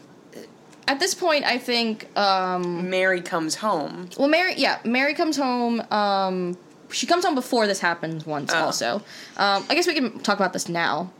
at 0.87 0.99
this 0.99 1.13
point, 1.15 1.45
I 1.45 1.57
think, 1.57 2.07
um, 2.17 2.89
Mary 2.89 3.21
comes 3.21 3.55
home. 3.55 4.09
well, 4.17 4.27
Mary, 4.27 4.53
yeah, 4.57 4.79
Mary 4.83 5.13
comes 5.13 5.37
home. 5.37 5.81
Um, 5.91 6.57
she 6.91 7.07
comes 7.07 7.25
home 7.25 7.35
before 7.35 7.67
this 7.67 7.79
happens 7.79 8.25
once. 8.25 8.53
Oh. 8.53 8.65
Also, 8.65 8.95
um, 9.37 9.65
I 9.69 9.75
guess 9.75 9.87
we 9.87 9.93
can 9.93 10.19
talk 10.19 10.37
about 10.37 10.53
this 10.53 10.69
now. 10.69 11.11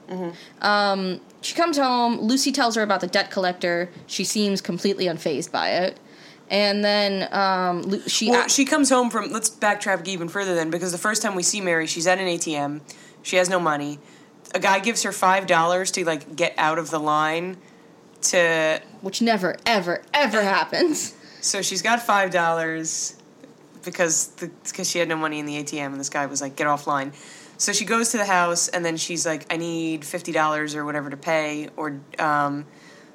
Um, 0.62 1.20
she 1.42 1.56
comes 1.56 1.78
home. 1.78 2.20
Lucy 2.22 2.52
tells 2.52 2.76
her 2.76 2.84
about 2.84 3.02
the 3.02 3.08
debt 3.08 3.32
collector. 3.32 3.90
She 4.08 4.24
seems 4.24 4.62
completely 4.62 5.06
unfazed 5.06 5.52
by 5.52 5.70
it. 5.72 5.98
And 6.50 6.84
then 6.86 7.28
um, 7.34 7.82
Lu- 7.82 8.08
she 8.08 8.30
Well, 8.30 8.48
she 8.48 8.66
comes 8.66 8.90
home 8.90 9.10
from. 9.10 9.32
Let's 9.32 9.50
backtrack 9.50 10.08
even 10.08 10.30
further 10.30 10.54
then, 10.54 10.70
because 10.70 10.92
the 10.92 10.98
first 11.00 11.24
time 11.24 11.34
we 11.34 11.42
see 11.44 11.60
Mary, 11.60 11.88
she's 11.88 12.06
at 12.06 12.20
an 12.20 12.28
ATM. 12.28 12.82
She 13.24 13.38
has 13.38 13.50
no 13.50 13.60
money. 13.60 13.98
A 14.54 14.60
guy 14.60 14.80
gives 14.80 15.02
her 15.04 15.12
five 15.12 15.48
dollars 15.48 15.90
to 15.92 16.06
like 16.06 16.36
get 16.36 16.54
out 16.58 16.78
of 16.78 16.92
the 16.92 17.00
line. 17.00 17.58
To 18.32 18.82
which 19.02 19.22
never, 19.22 19.56
ever, 19.66 20.02
ever 20.14 20.42
happens. 20.42 21.14
so 21.42 21.62
she's 21.62 21.82
got 21.82 22.02
five 22.02 22.32
dollars 22.32 23.16
because 23.84 24.28
because 24.64 24.90
she 24.90 25.00
had 25.00 25.08
no 25.08 25.16
money 25.16 25.40
in 25.40 25.46
the 25.46 25.56
ATM, 25.64 25.88
and 25.88 26.00
this 26.00 26.10
guy 26.10 26.26
was 26.26 26.42
like, 26.42 26.56
"Get 26.56 26.68
offline." 26.68 27.14
So 27.58 27.72
she 27.72 27.86
goes 27.86 28.10
to 28.12 28.18
the 28.18 28.26
house, 28.26 28.68
and 28.68 28.84
then 28.84 28.98
she's 28.98 29.26
like, 29.26 29.46
"I 29.54 29.58
need 29.58 30.04
fifty 30.06 30.32
dollars 30.32 30.76
or 30.76 30.84
whatever 30.86 31.10
to 31.10 31.18
pay." 31.18 31.70
Or 31.78 32.00
um, 32.20 32.66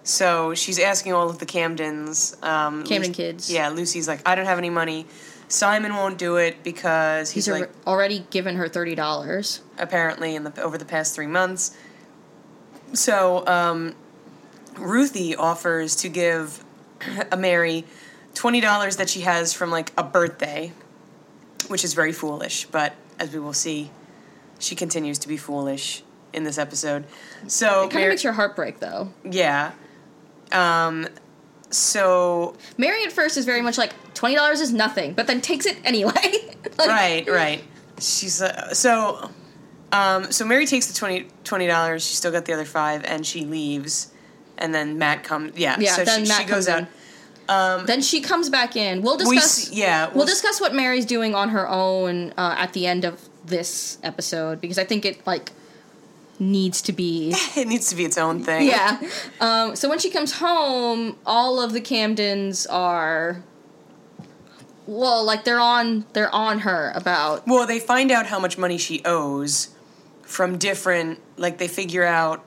so 0.02 0.54
she's 0.54 0.78
asking 0.78 1.12
all 1.12 1.28
of 1.28 1.38
the 1.38 1.46
Camdens, 1.46 2.42
um, 2.42 2.84
Camden 2.84 3.10
Luc- 3.10 3.16
kids. 3.16 3.50
Yeah, 3.52 3.68
Lucy's 3.70 4.08
like, 4.08 4.20
"I 4.26 4.34
don't 4.34 4.46
have 4.46 4.58
any 4.58 4.70
money." 4.70 5.06
Simon 5.48 5.96
won't 5.96 6.16
do 6.16 6.36
it 6.36 6.62
because 6.62 7.32
he's, 7.32 7.46
He's 7.46 7.52
like, 7.60 7.68
already 7.84 8.24
given 8.30 8.54
her 8.54 8.68
thirty 8.68 8.94
dollars. 8.94 9.60
apparently 9.78 10.36
in 10.36 10.44
the 10.44 10.62
over 10.62 10.78
the 10.78 10.84
past 10.84 11.12
three 11.16 11.26
months. 11.26 11.76
So 12.92 13.44
um, 13.46 13.94
Ruthie 14.80 15.36
offers 15.36 15.96
to 15.96 16.08
give 16.08 16.64
a 17.30 17.36
Mary 17.36 17.84
twenty 18.34 18.60
dollars 18.60 18.96
that 18.96 19.08
she 19.08 19.20
has 19.20 19.52
from 19.52 19.70
like 19.70 19.92
a 19.96 20.02
birthday, 20.02 20.72
which 21.68 21.84
is 21.84 21.94
very 21.94 22.12
foolish. 22.12 22.66
But 22.66 22.94
as 23.18 23.32
we 23.32 23.38
will 23.40 23.52
see, 23.52 23.90
she 24.58 24.74
continues 24.74 25.18
to 25.20 25.28
be 25.28 25.36
foolish 25.36 26.02
in 26.32 26.44
this 26.44 26.58
episode. 26.58 27.04
So 27.46 27.84
It 27.84 27.90
kind 27.90 28.04
of 28.04 28.10
makes 28.10 28.24
your 28.24 28.32
heart 28.32 28.54
break, 28.56 28.80
though. 28.80 29.12
yeah. 29.24 29.72
Um, 30.52 31.06
so 31.70 32.56
Mary 32.76 33.04
at 33.04 33.12
first 33.12 33.36
is 33.36 33.44
very 33.44 33.62
much 33.62 33.78
like 33.78 33.92
twenty 34.14 34.34
dollars 34.34 34.60
is 34.60 34.72
nothing, 34.72 35.14
but 35.14 35.26
then 35.26 35.40
takes 35.40 35.66
it 35.66 35.76
anyway. 35.84 36.12
Like, 36.78 36.88
right, 36.88 37.28
right. 37.28 37.64
She's 37.98 38.40
uh, 38.40 38.72
so. 38.74 39.30
Um, 39.92 40.30
so 40.30 40.44
Mary 40.46 40.66
takes 40.66 40.86
the 40.86 40.94
20 41.44 41.66
dollars. 41.66 42.06
She 42.06 42.14
still 42.14 42.30
got 42.32 42.44
the 42.46 42.52
other 42.54 42.64
five, 42.64 43.02
and 43.04 43.26
she 43.26 43.44
leaves. 43.44 44.12
And 44.60 44.74
then 44.74 44.98
Matt 44.98 45.24
comes. 45.24 45.56
Yeah, 45.56 45.76
Yeah, 45.80 45.94
So 45.96 46.04
then 46.04 46.24
she, 46.24 46.28
Matt 46.28 46.42
she 46.42 46.46
goes 46.46 46.68
out. 46.68 46.80
in. 46.80 47.86
Then 47.86 48.00
she 48.02 48.20
comes 48.20 48.48
back 48.50 48.76
in. 48.76 49.02
We'll 49.02 49.16
We 49.16 49.36
discuss. 49.36 49.52
see, 49.52 49.80
yeah, 49.80 50.06
we'll, 50.08 50.18
we'll 50.18 50.26
discuss 50.26 50.60
what 50.60 50.74
Mary's 50.74 51.06
doing 51.06 51.34
on 51.34 51.48
her 51.48 51.68
own 51.68 52.32
uh, 52.36 52.54
at 52.58 52.74
the 52.74 52.86
end 52.86 53.04
of 53.04 53.28
this 53.44 53.98
episode 54.04 54.60
because 54.60 54.78
I 54.78 54.84
think 54.84 55.04
it 55.04 55.26
like 55.26 55.50
needs 56.38 56.80
to 56.82 56.92
be. 56.92 57.34
It 57.56 57.66
needs 57.66 57.88
to 57.88 57.96
be 57.96 58.04
its 58.04 58.16
own 58.18 58.44
thing. 58.44 58.68
yeah. 58.68 59.00
Um, 59.40 59.74
so 59.74 59.88
when 59.88 59.98
she 59.98 60.10
comes 60.10 60.32
home, 60.34 61.16
all 61.26 61.60
of 61.60 61.72
the 61.72 61.80
Camdens 61.80 62.66
are. 62.70 63.42
Well, 64.86 65.24
like 65.24 65.44
they're 65.44 65.60
on 65.60 66.04
they're 66.14 66.34
on 66.34 66.60
her 66.60 66.92
about 66.94 67.46
Well, 67.46 67.66
they 67.66 67.78
find 67.78 68.10
out 68.10 68.26
how 68.26 68.38
much 68.40 68.58
money 68.58 68.76
she 68.78 69.02
owes 69.04 69.68
from 70.22 70.58
different. 70.58 71.20
Like 71.36 71.58
they 71.58 71.68
figure 71.68 72.04
out. 72.04 72.44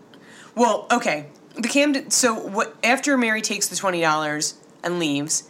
Well, 0.55 0.87
okay. 0.91 1.27
The 1.55 1.67
Camden. 1.67 2.11
So 2.11 2.33
what? 2.33 2.75
After 2.83 3.17
Mary 3.17 3.41
takes 3.41 3.67
the 3.67 3.75
twenty 3.75 4.01
dollars 4.01 4.55
and 4.83 4.99
leaves, 4.99 5.49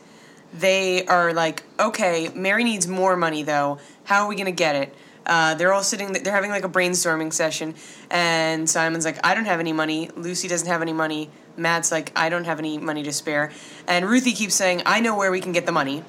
they 0.53 1.05
are 1.05 1.33
like, 1.33 1.63
okay, 1.79 2.29
Mary 2.35 2.63
needs 2.63 2.87
more 2.87 3.15
money 3.15 3.43
though. 3.43 3.79
How 4.03 4.23
are 4.23 4.27
we 4.27 4.35
gonna 4.35 4.51
get 4.51 4.75
it? 4.75 4.95
Uh, 5.25 5.55
they're 5.55 5.71
all 5.71 5.83
sitting. 5.83 6.11
They're 6.11 6.33
having 6.33 6.51
like 6.51 6.65
a 6.65 6.69
brainstorming 6.69 7.31
session, 7.31 7.75
and 8.11 8.69
Simon's 8.69 9.05
like, 9.05 9.25
I 9.25 9.33
don't 9.33 9.45
have 9.45 9.61
any 9.61 9.71
money. 9.73 10.09
Lucy 10.15 10.47
doesn't 10.47 10.67
have 10.67 10.81
any 10.81 10.93
money. 10.93 11.29
Matt's 11.55 11.91
like, 11.91 12.11
I 12.15 12.29
don't 12.29 12.45
have 12.45 12.59
any 12.59 12.77
money 12.77 13.03
to 13.03 13.13
spare, 13.13 13.51
and 13.87 14.05
Ruthie 14.05 14.33
keeps 14.33 14.55
saying, 14.55 14.81
I 14.85 14.99
know 14.99 15.15
where 15.15 15.31
we 15.31 15.39
can 15.39 15.51
get 15.51 15.65
the 15.65 15.71
money 15.71 16.03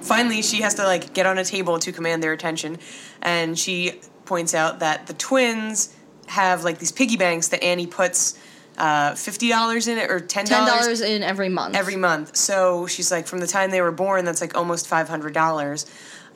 finally 0.00 0.42
she 0.42 0.62
has 0.62 0.74
to 0.74 0.84
like 0.84 1.12
get 1.12 1.26
on 1.26 1.38
a 1.38 1.44
table 1.44 1.78
to 1.78 1.92
command 1.92 2.22
their 2.22 2.32
attention 2.32 2.78
and 3.22 3.58
she 3.58 4.00
points 4.24 4.54
out 4.54 4.80
that 4.80 5.06
the 5.06 5.14
twins 5.14 5.94
have 6.26 6.64
like 6.64 6.78
these 6.78 6.92
piggy 6.92 7.16
banks 7.16 7.48
that 7.48 7.62
annie 7.62 7.86
puts 7.86 8.38
uh, 8.78 9.12
$50 9.12 9.88
in 9.88 9.98
it 9.98 10.10
or 10.10 10.20
$10, 10.20 10.28
ten 10.28 10.46
dollars 10.46 11.00
in 11.00 11.22
every 11.22 11.48
month. 11.48 11.74
every 11.76 11.96
month. 11.96 12.36
So 12.36 12.86
she's 12.86 13.10
like 13.10 13.26
from 13.26 13.40
the 13.40 13.46
time 13.46 13.70
they 13.70 13.80
were 13.80 13.92
born 13.92 14.24
that's 14.24 14.40
like 14.40 14.56
almost 14.56 14.88
$500 14.88 15.86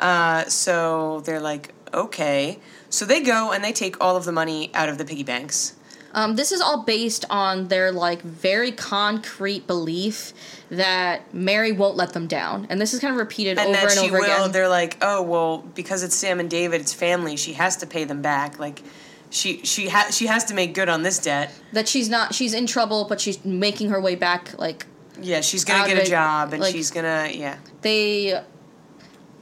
uh, 0.00 0.44
so 0.44 1.20
they're 1.20 1.40
like 1.40 1.74
okay. 1.92 2.58
So 2.88 3.04
they 3.04 3.20
go 3.22 3.52
and 3.52 3.62
they 3.62 3.72
take 3.72 4.00
all 4.00 4.16
of 4.16 4.24
the 4.24 4.32
money 4.32 4.70
out 4.74 4.88
of 4.88 4.98
the 4.98 5.04
piggy 5.04 5.22
banks. 5.22 5.74
Um, 6.12 6.34
this 6.34 6.50
is 6.50 6.60
all 6.60 6.82
based 6.82 7.24
on 7.30 7.68
their 7.68 7.92
like 7.92 8.20
very 8.22 8.72
concrete 8.72 9.66
belief 9.68 10.32
that 10.70 11.32
Mary 11.32 11.70
won't 11.70 11.96
let 11.96 12.14
them 12.14 12.26
down, 12.26 12.66
and 12.68 12.80
this 12.80 12.92
is 12.94 13.00
kind 13.00 13.12
of 13.12 13.18
repeated 13.20 13.58
and 13.58 13.68
over 13.76 13.86
and 13.88 13.98
over 14.00 14.18
will. 14.18 14.24
again. 14.24 14.52
they're 14.52 14.68
like 14.68 14.96
oh 15.02 15.22
well 15.22 15.58
because 15.58 16.02
it's 16.02 16.16
sam 16.16 16.40
and 16.40 16.50
david 16.50 16.80
it's 16.80 16.92
family 16.92 17.36
she 17.36 17.52
has 17.52 17.76
to 17.76 17.86
pay 17.86 18.02
them 18.04 18.22
back. 18.22 18.58
Like 18.58 18.82
she 19.30 19.64
she 19.64 19.88
ha- 19.88 20.10
she 20.10 20.26
has 20.26 20.44
to 20.44 20.54
make 20.54 20.74
good 20.74 20.88
on 20.88 21.02
this 21.02 21.18
debt 21.18 21.52
That 21.72 21.88
she's 21.88 22.08
not 22.08 22.34
she's 22.34 22.52
in 22.52 22.66
trouble, 22.66 23.06
but 23.08 23.20
she's 23.20 23.44
making 23.44 23.90
her 23.90 24.00
way 24.00 24.16
back. 24.16 24.58
Like 24.58 24.86
yeah 25.20 25.40
she's 25.40 25.64
gonna 25.64 25.88
get 25.88 26.06
a 26.06 26.08
job 26.08 26.52
and 26.52 26.62
like- 26.62 26.72
she's 26.72 26.90
gonna 26.90 27.30
yeah 27.32 27.58
they. 27.82 28.40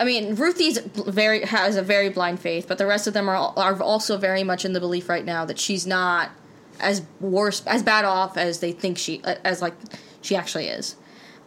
I 0.01 0.05
mean, 0.05 0.37
Ruthie's 0.37 0.79
very 0.79 1.42
has 1.44 1.74
a 1.74 1.83
very 1.83 2.09
blind 2.09 2.38
faith, 2.38 2.66
but 2.68 2.79
the 2.79 2.87
rest 2.87 3.09
of 3.09 3.14
them 3.14 3.29
are 3.29 3.53
are 3.57 3.83
also 3.83 4.16
very 4.16 4.44
much 4.44 4.64
in 4.64 4.72
the 4.72 4.79
belief 4.79 5.09
right 5.09 5.24
now 5.24 5.44
that 5.44 5.59
she's 5.59 5.87
not 5.88 6.31
as 6.79 7.03
worse 7.20 7.64
as 7.66 7.83
bad 7.83 8.05
off 8.05 8.37
as 8.37 8.61
they 8.61 8.70
think 8.70 8.96
she 8.96 9.20
as 9.24 9.61
like 9.61 9.74
she 10.20 10.37
actually 10.37 10.68
is. 10.68 10.94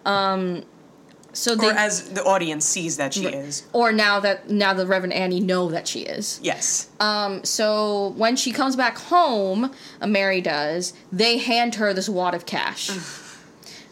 Um, 0.05 0.63
so 1.33 1.55
they 1.55 1.69
or 1.69 1.73
as 1.73 2.09
the 2.09 2.23
audience 2.23 2.65
sees 2.65 2.97
that 2.97 3.13
she 3.13 3.25
is 3.25 3.63
or 3.73 3.91
now 3.93 4.19
that 4.19 4.49
now 4.49 4.73
the 4.73 4.85
Rev 4.85 5.03
and 5.05 5.13
Annie 5.13 5.39
know 5.39 5.69
that 5.69 5.87
she 5.87 6.01
is. 6.01 6.39
yes 6.43 6.89
Um, 6.99 7.43
so 7.45 8.09
when 8.17 8.35
she 8.35 8.51
comes 8.51 8.75
back 8.75 8.97
home, 8.97 9.71
uh, 10.01 10.07
Mary 10.07 10.41
does. 10.41 10.93
They 11.11 11.37
hand 11.37 11.75
her 11.75 11.93
this 11.93 12.09
wad 12.09 12.33
of 12.33 12.45
cash. 12.45 12.89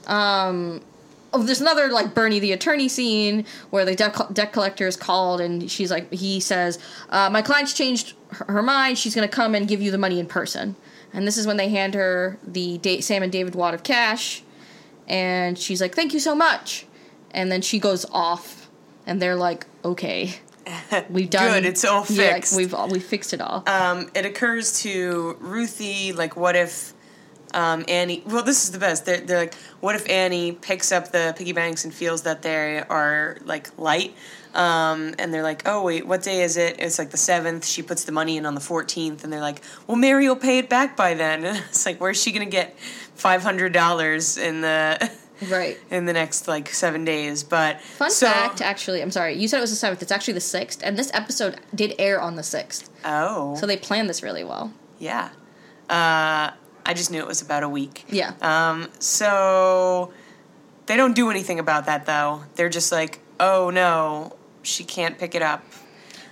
um, 0.07 0.81
oh, 1.33 1.43
there's 1.43 1.61
another 1.61 1.89
like 1.89 2.13
Bernie 2.13 2.39
the 2.39 2.51
attorney 2.51 2.89
scene 2.89 3.45
where 3.69 3.85
the 3.85 3.95
debt, 3.95 4.15
debt 4.33 4.51
collector 4.53 4.87
is 4.87 4.95
called 4.95 5.41
and 5.41 5.69
she's 5.71 5.91
like, 5.91 6.11
he 6.13 6.39
says, 6.39 6.79
uh, 7.09 7.29
"My 7.29 7.41
client's 7.41 7.73
changed 7.73 8.13
her, 8.31 8.45
her 8.53 8.61
mind. 8.63 8.97
She's 8.97 9.15
gonna 9.15 9.27
come 9.27 9.55
and 9.55 9.67
give 9.67 9.81
you 9.81 9.91
the 9.91 9.97
money 9.97 10.19
in 10.19 10.25
person." 10.25 10.75
And 11.13 11.25
this 11.25 11.37
is 11.37 11.47
when 11.47 11.57
they 11.57 11.69
hand 11.69 11.93
her 11.95 12.37
the 12.45 12.77
da- 12.79 13.01
Sam 13.01 13.23
and 13.23 13.31
David 13.31 13.55
wad 13.55 13.73
of 13.73 13.83
cash, 13.83 14.43
and 15.07 15.57
she's 15.57 15.81
like, 15.81 15.95
"Thank 15.95 16.13
you 16.13 16.19
so 16.19 16.35
much." 16.35 16.85
And 17.31 17.51
then 17.51 17.61
she 17.61 17.79
goes 17.79 18.05
off, 18.11 18.69
and 19.05 19.21
they're 19.21 19.35
like, 19.35 19.65
"Okay." 19.83 20.35
We've 21.09 21.29
done 21.29 21.53
Good, 21.53 21.65
it's 21.65 21.83
all 21.83 22.05
Yeah, 22.09 22.33
fixed. 22.33 22.55
we've 22.55 22.75
we 22.91 22.99
fixed 22.99 23.33
it 23.33 23.41
all. 23.41 23.63
um, 23.67 24.09
it 24.13 24.25
occurs 24.25 24.81
to 24.83 25.35
ruthie 25.39 26.13
like 26.13 26.35
what 26.35 26.55
if 26.55 26.93
um, 27.53 27.83
Annie, 27.87 28.21
well, 28.27 28.43
this 28.43 28.63
is 28.63 28.71
the 28.71 28.77
best. 28.77 29.05
They're, 29.05 29.21
they're 29.21 29.39
like, 29.39 29.55
what 29.79 29.95
if 29.95 30.07
Annie 30.09 30.51
picks 30.51 30.91
up 30.91 31.11
the 31.11 31.33
piggy 31.35 31.51
banks 31.53 31.83
and 31.83 31.93
feels 31.93 32.21
that 32.23 32.41
they 32.43 32.79
are 32.79 33.37
like 33.43 33.75
light? 33.77 34.15
Um, 34.53 35.15
and 35.19 35.33
they're 35.33 35.43
like, 35.43 35.63
oh, 35.65 35.83
wait, 35.83 36.05
what 36.05 36.21
day 36.21 36.41
is 36.41 36.57
it? 36.57 36.75
It's 36.79 36.99
like 36.99 37.09
the 37.11 37.17
7th. 37.17 37.63
She 37.63 37.81
puts 37.81 38.03
the 38.03 38.11
money 38.11 38.37
in 38.37 38.45
on 38.45 38.55
the 38.55 38.61
14th. 38.61 39.23
And 39.23 39.33
they're 39.33 39.41
like, 39.41 39.61
well, 39.87 39.97
Mary 39.97 40.27
will 40.27 40.35
pay 40.35 40.59
it 40.59 40.69
back 40.69 40.95
by 40.95 41.13
then. 41.13 41.43
And 41.45 41.57
it's 41.69 41.85
like, 41.85 41.99
where's 41.99 42.21
she 42.21 42.31
going 42.31 42.45
to 42.45 42.51
get 42.51 42.77
$500 43.17 44.37
in 44.41 44.61
the. 44.61 45.11
Right. 45.49 45.77
In 45.89 46.05
the 46.05 46.13
next 46.13 46.47
like 46.47 46.69
seven 46.69 47.05
days, 47.05 47.43
but 47.43 47.79
Fun 47.81 48.11
so- 48.11 48.27
fact, 48.27 48.61
actually, 48.61 49.01
I'm 49.01 49.11
sorry. 49.11 49.35
You 49.35 49.47
said 49.47 49.57
it 49.57 49.61
was 49.61 49.69
the 49.71 49.75
seventh. 49.75 50.01
It's 50.01 50.11
actually 50.11 50.33
the 50.33 50.41
sixth, 50.41 50.81
and 50.83 50.97
this 50.97 51.11
episode 51.13 51.59
did 51.73 51.95
air 51.99 52.19
on 52.21 52.35
the 52.35 52.43
sixth, 52.43 52.89
Oh, 53.05 53.55
so 53.55 53.65
they 53.65 53.77
planned 53.77 54.09
this 54.09 54.21
really 54.23 54.43
well. 54.43 54.73
yeah. 54.99 55.29
Uh, 55.89 56.51
I 56.85 56.93
just 56.93 57.09
knew 57.11 57.19
it 57.19 57.27
was 57.27 57.41
about 57.41 57.63
a 57.63 57.69
week. 57.69 58.05
Yeah. 58.09 58.33
Um, 58.41 58.89
so 58.99 60.11
they 60.85 60.95
don't 60.97 61.15
do 61.15 61.29
anything 61.29 61.59
about 61.59 61.85
that 61.87 62.05
though. 62.05 62.43
They're 62.55 62.69
just 62.69 62.91
like, 62.91 63.19
oh 63.39 63.69
no, 63.69 64.35
she 64.63 64.83
can't 64.83 65.17
pick 65.17 65.35
it 65.35 65.41
up. 65.41 65.63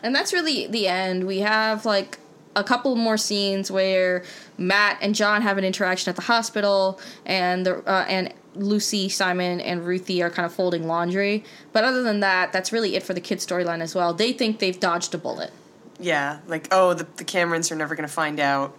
And 0.04 0.14
that's 0.16 0.32
really 0.34 0.68
the 0.68 0.88
end. 0.88 1.26
We 1.26 1.40
have 1.40 1.86
like 1.86 2.20
a 2.56 2.64
couple 2.64 2.96
more 2.96 3.18
scenes 3.18 3.70
where 3.72 4.24
Matt 4.58 4.98
and 5.02 5.14
John 5.16 5.42
have 5.42 5.58
an 5.58 5.64
interaction 5.64 6.10
at 6.10 6.16
the 6.16 6.22
hospital, 6.24 7.00
and 7.26 7.66
the 7.66 7.78
uh, 7.90 8.06
and 8.08 8.34
Lucy, 8.58 9.10
Simon, 9.10 9.60
and 9.62 9.86
Ruthie 9.86 10.22
are 10.24 10.30
kind 10.30 10.46
of 10.46 10.54
folding 10.54 10.88
laundry. 10.88 11.44
But 11.74 11.84
other 11.84 12.04
than 12.04 12.20
that, 12.22 12.52
that's 12.52 12.72
really 12.72 12.96
it 12.96 13.04
for 13.04 13.14
the 13.14 13.22
kids' 13.22 13.46
storyline 13.46 13.82
as 13.82 13.94
well. 13.96 14.14
They 14.14 14.34
think 14.34 14.60
they've 14.60 14.80
dodged 14.80 15.14
a 15.14 15.18
bullet. 15.18 15.52
Yeah, 16.00 16.40
like 16.48 16.68
oh, 16.72 16.94
the 16.94 17.08
the 17.18 17.24
Camdens 17.26 17.72
are 17.72 17.76
never 17.76 17.96
gonna 17.96 18.08
find 18.08 18.40
out. 18.40 18.78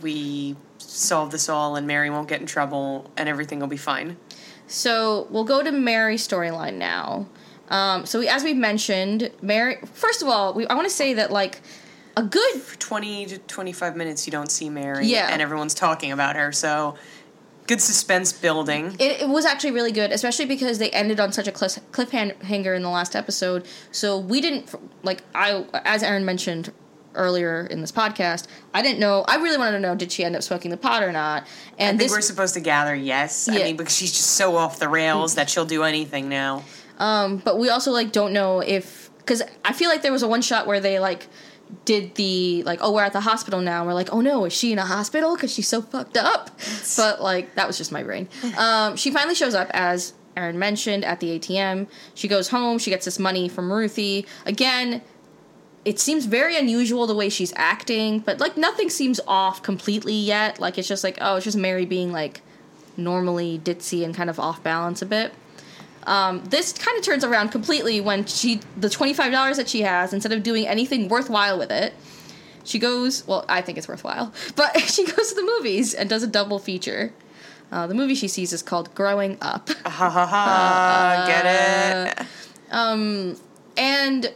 We 0.00 0.56
solved 0.78 1.32
this 1.32 1.48
all, 1.48 1.76
and 1.76 1.86
Mary 1.86 2.10
won't 2.10 2.28
get 2.28 2.40
in 2.40 2.46
trouble, 2.46 3.10
and 3.16 3.28
everything 3.28 3.60
will 3.60 3.66
be 3.68 3.76
fine. 3.76 4.16
So 4.66 5.26
we'll 5.30 5.44
go 5.44 5.62
to 5.62 5.70
Mary's 5.72 6.26
storyline 6.26 6.74
now. 6.74 7.26
Um, 7.68 8.04
so 8.06 8.18
we, 8.18 8.28
as 8.28 8.42
we 8.42 8.54
mentioned, 8.54 9.30
Mary. 9.40 9.78
First 9.94 10.22
of 10.22 10.28
all, 10.28 10.54
we, 10.54 10.66
I 10.66 10.74
want 10.74 10.86
to 10.88 10.94
say 10.94 11.14
that 11.14 11.30
like 11.30 11.60
a 12.16 12.22
good 12.22 12.54
For 12.60 12.78
twenty 12.78 13.24
to 13.26 13.38
twenty 13.38 13.72
five 13.72 13.96
minutes, 13.96 14.26
you 14.26 14.30
don't 14.30 14.50
see 14.50 14.68
Mary, 14.68 15.06
Yeah. 15.06 15.28
and 15.30 15.40
everyone's 15.40 15.74
talking 15.74 16.12
about 16.12 16.36
her. 16.36 16.52
So 16.52 16.96
good 17.66 17.80
suspense 17.80 18.32
building. 18.32 18.96
It, 18.98 19.22
it 19.22 19.28
was 19.28 19.44
actually 19.44 19.72
really 19.72 19.92
good, 19.92 20.10
especially 20.12 20.46
because 20.46 20.78
they 20.78 20.90
ended 20.90 21.20
on 21.20 21.32
such 21.32 21.46
a 21.48 21.52
cliff, 21.52 21.78
cliffhanger 21.92 22.74
in 22.76 22.82
the 22.82 22.88
last 22.90 23.14
episode. 23.16 23.66
So 23.92 24.18
we 24.18 24.40
didn't 24.40 24.74
like 25.04 25.22
I, 25.34 25.64
as 25.84 26.02
Erin 26.02 26.24
mentioned 26.24 26.72
earlier 27.14 27.66
in 27.66 27.80
this 27.82 27.92
podcast. 27.92 28.46
I 28.72 28.80
didn't 28.82 28.98
know. 28.98 29.22
I 29.28 29.36
really 29.36 29.58
wanted 29.58 29.72
to 29.72 29.80
know 29.80 29.94
did 29.94 30.10
she 30.10 30.24
end 30.24 30.34
up 30.34 30.42
smoking 30.42 30.70
the 30.70 30.76
pot 30.78 31.02
or 31.02 31.12
not? 31.12 31.42
I 31.42 31.46
And 31.78 31.98
think 31.98 32.08
this, 32.08 32.12
we're 32.12 32.22
supposed 32.22 32.54
to 32.54 32.60
gather 32.60 32.94
yes. 32.94 33.48
I 33.48 33.58
Yeah. 33.58 33.64
mean, 33.64 33.76
because 33.76 33.94
she's 33.94 34.12
just 34.12 34.30
so 34.30 34.56
off 34.56 34.78
the 34.78 34.88
rails 34.88 35.34
that 35.34 35.50
she'll 35.50 35.66
do 35.66 35.82
anything 35.82 36.28
now. 36.30 36.64
um, 36.98 37.36
but 37.38 37.58
we 37.58 37.68
also 37.68 37.90
like 37.92 38.12
don't 38.12 38.32
know 38.32 38.60
if 38.60 39.10
because 39.18 39.42
I 39.64 39.72
feel 39.72 39.88
like 39.88 40.02
there 40.02 40.10
was 40.12 40.22
a 40.22 40.28
one 40.28 40.42
shot 40.42 40.66
where 40.66 40.80
they 40.80 40.98
like 40.98 41.28
did 41.84 42.14
the 42.16 42.62
like 42.64 42.78
oh 42.82 42.92
we're 42.92 43.02
at 43.02 43.12
the 43.12 43.20
hospital 43.20 43.60
now. 43.60 43.84
We're 43.84 43.94
like 43.94 44.12
oh 44.12 44.20
no 44.20 44.44
is 44.44 44.52
she 44.52 44.72
in 44.72 44.78
a 44.78 44.84
hospital? 44.84 45.34
Because 45.34 45.52
she's 45.52 45.68
so 45.68 45.82
fucked 45.82 46.16
up. 46.16 46.50
But 46.96 47.22
like 47.22 47.54
that 47.54 47.66
was 47.66 47.78
just 47.78 47.92
my 47.92 48.02
brain. 48.02 48.28
Um, 48.56 48.96
she 48.96 49.10
finally 49.10 49.34
shows 49.34 49.54
up 49.54 49.70
as 49.72 50.12
erin 50.36 50.58
mentioned 50.58 51.04
at 51.04 51.20
the 51.20 51.38
atm 51.38 51.86
she 52.14 52.28
goes 52.28 52.48
home. 52.48 52.78
She 52.78 52.90
gets 52.90 53.04
this 53.04 53.18
money 53.18 53.48
from 53.48 53.72
ruthie. 53.72 54.26
Again 54.46 55.02
it 55.84 55.98
seems 55.98 56.26
very 56.26 56.56
unusual 56.56 57.06
the 57.06 57.14
way 57.14 57.28
she's 57.28 57.52
acting 57.56 58.20
but 58.20 58.38
like 58.38 58.56
nothing 58.56 58.88
seems 58.90 59.20
off 59.26 59.62
completely 59.62 60.14
yet. 60.14 60.60
Like 60.60 60.78
it's 60.78 60.88
just 60.88 61.02
like 61.02 61.18
oh 61.20 61.36
it's 61.36 61.44
just 61.44 61.56
mary 61.56 61.86
being 61.86 62.12
like 62.12 62.42
normally 62.96 63.58
ditzy 63.58 64.04
and 64.04 64.14
kind 64.14 64.28
of 64.28 64.38
off 64.38 64.62
balance 64.62 65.00
a 65.02 65.06
bit 65.06 65.32
um, 66.04 66.44
this 66.44 66.72
kind 66.72 66.98
of 66.98 67.04
turns 67.04 67.24
around 67.24 67.50
completely 67.50 68.00
when 68.00 68.24
she 68.24 68.60
the 68.76 68.88
twenty 68.88 69.14
five 69.14 69.32
dollars 69.32 69.56
that 69.56 69.68
she 69.68 69.82
has 69.82 70.12
instead 70.12 70.32
of 70.32 70.42
doing 70.42 70.66
anything 70.66 71.08
worthwhile 71.08 71.58
with 71.58 71.70
it, 71.70 71.94
she 72.64 72.78
goes. 72.78 73.26
Well, 73.26 73.44
I 73.48 73.60
think 73.62 73.78
it's 73.78 73.88
worthwhile, 73.88 74.32
but 74.56 74.78
she 74.80 75.04
goes 75.04 75.30
to 75.30 75.34
the 75.34 75.44
movies 75.44 75.94
and 75.94 76.08
does 76.08 76.22
a 76.22 76.26
double 76.28 76.58
feature. 76.58 77.12
Uh, 77.70 77.86
the 77.86 77.94
movie 77.94 78.14
she 78.14 78.28
sees 78.28 78.52
is 78.52 78.62
called 78.62 78.94
Growing 78.94 79.38
Up. 79.40 79.70
Ha 79.86 80.10
ha 80.10 80.26
ha! 80.26 81.24
Get 81.26 82.18
it? 82.18 82.26
Um, 82.70 83.36
and 83.76 84.32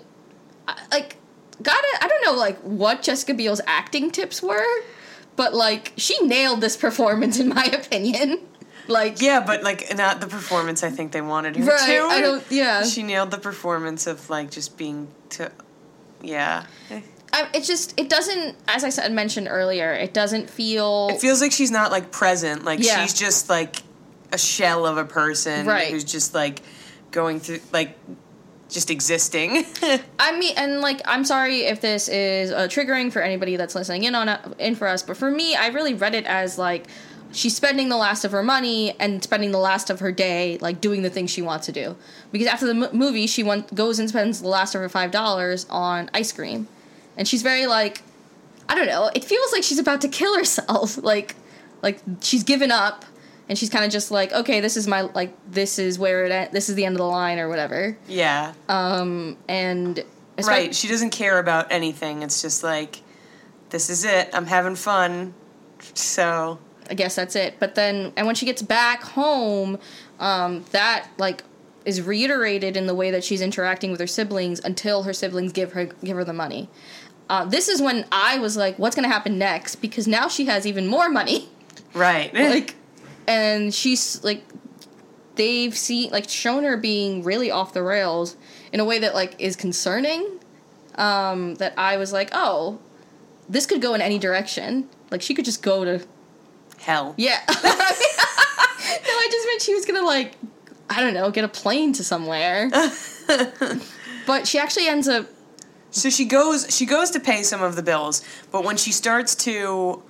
like, 0.90 1.16
gotta 1.62 1.86
I 2.00 2.08
don't 2.08 2.24
know 2.24 2.32
like 2.34 2.58
what 2.60 3.02
Jessica 3.02 3.34
Biel's 3.34 3.60
acting 3.66 4.10
tips 4.10 4.42
were, 4.42 4.64
but 5.34 5.54
like 5.54 5.92
she 5.96 6.18
nailed 6.24 6.60
this 6.60 6.76
performance 6.76 7.38
in 7.38 7.48
my 7.48 7.64
opinion. 7.64 8.40
Like 8.88 9.20
Yeah, 9.20 9.40
but 9.44 9.62
like 9.62 9.94
not 9.96 10.20
the 10.20 10.26
performance 10.26 10.82
I 10.82 10.90
think 10.90 11.12
they 11.12 11.20
wanted 11.20 11.56
her 11.56 11.64
Right, 11.64 11.86
to. 11.86 11.98
I 12.02 12.20
don't- 12.20 12.44
yeah. 12.50 12.84
She 12.84 13.02
nailed 13.02 13.30
the 13.30 13.38
performance 13.38 14.06
of 14.06 14.28
like 14.30 14.50
just 14.50 14.76
being 14.76 15.08
to. 15.30 15.50
Yeah. 16.22 16.64
I, 17.32 17.48
it 17.54 17.64
just 17.64 17.98
it 17.98 18.08
doesn't 18.08 18.56
as 18.68 18.84
I 18.84 18.88
said 18.90 19.12
mentioned 19.12 19.48
earlier 19.50 19.92
it 19.92 20.14
doesn't 20.14 20.48
feel 20.48 21.08
It 21.10 21.20
feels 21.20 21.40
like 21.42 21.52
she's 21.52 21.70
not 21.70 21.90
like 21.90 22.10
present. 22.12 22.64
Like 22.64 22.78
Yeah. 22.82 23.02
she's 23.02 23.14
just 23.14 23.48
like 23.50 23.76
a 24.32 24.38
shell 24.38 24.86
of 24.86 24.96
a 24.96 25.04
person 25.04 25.66
Right. 25.66 25.88
who's 25.88 26.04
just 26.04 26.34
like 26.34 26.62
going 27.10 27.40
through 27.40 27.60
like 27.72 27.96
just 28.68 28.90
existing. 28.90 29.64
I 30.18 30.36
mean, 30.40 30.52
and 30.56 30.80
like, 30.80 31.00
I'm 31.04 31.24
sorry 31.24 31.60
if 31.66 31.80
this 31.80 32.08
is 32.08 32.50
uh, 32.50 32.66
triggering 32.66 33.12
for 33.12 33.22
anybody 33.22 33.54
that's 33.54 33.76
listening 33.76 34.02
in 34.02 34.16
on 34.16 34.28
it, 34.28 34.40
in 34.58 34.74
for 34.74 34.88
us, 34.88 35.04
but 35.04 35.16
for 35.16 35.30
me, 35.30 35.54
I 35.54 35.68
really 35.68 35.94
read 35.94 36.16
it 36.16 36.26
as 36.26 36.58
like 36.58 36.86
she's 37.32 37.54
spending 37.56 37.88
the 37.88 37.96
last 37.96 38.24
of 38.24 38.32
her 38.32 38.42
money 38.42 38.98
and 38.98 39.22
spending 39.22 39.50
the 39.50 39.58
last 39.58 39.90
of 39.90 40.00
her 40.00 40.12
day, 40.12 40.58
like 40.60 40.80
doing 40.80 41.02
the 41.02 41.10
things 41.10 41.30
she 41.30 41.42
wants 41.42 41.66
to 41.66 41.72
do. 41.72 41.96
Because 42.32 42.46
after 42.46 42.66
the 42.66 42.86
m- 42.86 42.96
movie, 42.96 43.26
she 43.26 43.42
went, 43.42 43.74
goes 43.74 43.98
and 43.98 44.08
spends 44.08 44.40
the 44.42 44.48
last 44.48 44.74
of 44.74 44.80
her 44.80 44.88
five 44.88 45.10
dollars 45.10 45.66
on 45.70 46.10
ice 46.14 46.32
cream, 46.32 46.68
and 47.16 47.26
she's 47.28 47.42
very 47.42 47.66
like, 47.66 48.02
I 48.68 48.74
don't 48.74 48.86
know. 48.86 49.10
It 49.14 49.24
feels 49.24 49.52
like 49.52 49.62
she's 49.62 49.78
about 49.78 50.00
to 50.02 50.08
kill 50.08 50.36
herself. 50.36 50.96
like, 51.02 51.34
like 51.82 52.00
she's 52.20 52.42
given 52.44 52.70
up. 52.70 53.04
And 53.48 53.56
she's 53.56 53.70
kind 53.70 53.84
of 53.84 53.92
just 53.92 54.10
like, 54.10 54.32
okay, 54.32 54.58
this 54.58 54.76
is 54.76 54.88
my 54.88 55.02
like, 55.02 55.32
this 55.48 55.78
is 55.78 56.00
where 56.00 56.24
it, 56.24 56.32
en- 56.32 56.48
this 56.50 56.68
is 56.68 56.74
the 56.74 56.84
end 56.84 56.96
of 56.96 56.98
the 56.98 57.06
line 57.06 57.38
or 57.38 57.48
whatever. 57.48 57.96
yeah. 58.08 58.54
Um, 58.68 59.36
and 59.48 60.04
right. 60.44 60.74
She 60.74 60.88
doesn't 60.88 61.10
care 61.10 61.38
about 61.38 61.70
anything. 61.70 62.24
It's 62.24 62.42
just 62.42 62.64
like, 62.64 63.02
this 63.70 63.88
is 63.88 64.04
it. 64.04 64.30
I'm 64.32 64.46
having 64.46 64.74
fun. 64.74 65.32
So 65.94 66.58
I 66.90 66.94
guess 66.94 67.14
that's 67.14 67.36
it. 67.36 67.58
But 67.58 67.74
then, 67.74 68.12
and 68.16 68.26
when 68.26 68.36
she 68.36 68.46
gets 68.46 68.62
back 68.62 69.02
home, 69.02 69.78
um, 70.18 70.64
that 70.72 71.08
like 71.18 71.42
is 71.84 72.02
reiterated 72.02 72.76
in 72.76 72.86
the 72.86 72.94
way 72.94 73.10
that 73.12 73.22
she's 73.22 73.40
interacting 73.40 73.90
with 73.90 74.00
her 74.00 74.06
siblings 74.06 74.60
until 74.60 75.04
her 75.04 75.12
siblings 75.12 75.52
give 75.52 75.72
her 75.72 75.86
give 75.86 76.16
her 76.16 76.24
the 76.24 76.32
money. 76.32 76.68
Uh, 77.28 77.44
this 77.44 77.68
is 77.68 77.80
when 77.80 78.04
I 78.12 78.38
was 78.38 78.56
like, 78.56 78.78
"What's 78.78 78.94
going 78.94 79.08
to 79.08 79.12
happen 79.12 79.38
next?" 79.38 79.76
Because 79.76 80.06
now 80.06 80.28
she 80.28 80.46
has 80.46 80.66
even 80.66 80.86
more 80.86 81.08
money. 81.08 81.48
right. 81.94 82.32
like, 82.34 82.74
and 83.26 83.74
she's 83.74 84.22
like, 84.22 84.42
they've 85.36 85.76
seen 85.76 86.10
like 86.10 86.28
shown 86.28 86.64
her 86.64 86.76
being 86.76 87.22
really 87.22 87.50
off 87.50 87.72
the 87.72 87.82
rails 87.82 88.36
in 88.72 88.80
a 88.80 88.84
way 88.84 88.98
that 88.98 89.14
like 89.14 89.34
is 89.38 89.56
concerning. 89.56 90.40
Um, 90.96 91.56
that 91.56 91.74
I 91.76 91.98
was 91.98 92.12
like, 92.12 92.30
"Oh, 92.32 92.78
this 93.48 93.66
could 93.66 93.82
go 93.82 93.94
in 93.94 94.00
any 94.00 94.18
direction." 94.18 94.88
Like 95.10 95.22
she 95.22 95.34
could 95.34 95.44
just 95.44 95.62
go 95.62 95.84
to 95.84 96.04
hell. 96.78 97.14
yeah. 97.16 97.40
no, 97.48 97.54
I 97.62 99.28
just 99.30 99.46
meant 99.46 99.62
she 99.62 99.74
was 99.74 99.86
gonna 99.86 100.04
like, 100.04 100.32
I 100.88 101.00
don't 101.00 101.14
know, 101.14 101.30
get 101.30 101.44
a 101.44 101.48
plane 101.48 101.92
to 101.94 102.04
somewhere. 102.04 102.70
but 104.26 104.46
she 104.46 104.58
actually 104.58 104.88
ends 104.88 105.08
up. 105.08 105.26
So 105.90 106.10
she 106.10 106.26
goes 106.26 106.66
she 106.74 106.86
goes 106.86 107.10
to 107.12 107.20
pay 107.20 107.42
some 107.42 107.62
of 107.62 107.76
the 107.76 107.82
bills, 107.82 108.22
but 108.52 108.64
when 108.64 108.76
she 108.76 108.92
starts 108.92 109.34
to 109.36 110.02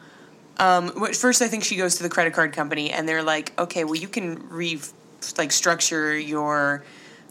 um 0.59 0.88
first 1.12 1.42
I 1.42 1.48
think 1.48 1.64
she 1.64 1.76
goes 1.76 1.96
to 1.96 2.02
the 2.02 2.09
credit 2.09 2.33
card 2.35 2.52
company 2.52 2.90
and 2.90 3.09
they're 3.09 3.22
like, 3.22 3.59
"Okay, 3.59 3.85
well 3.85 3.94
you 3.94 4.09
can 4.09 4.48
re 4.48 4.81
like 5.38 5.52
structure 5.52 6.16
your 6.18 6.85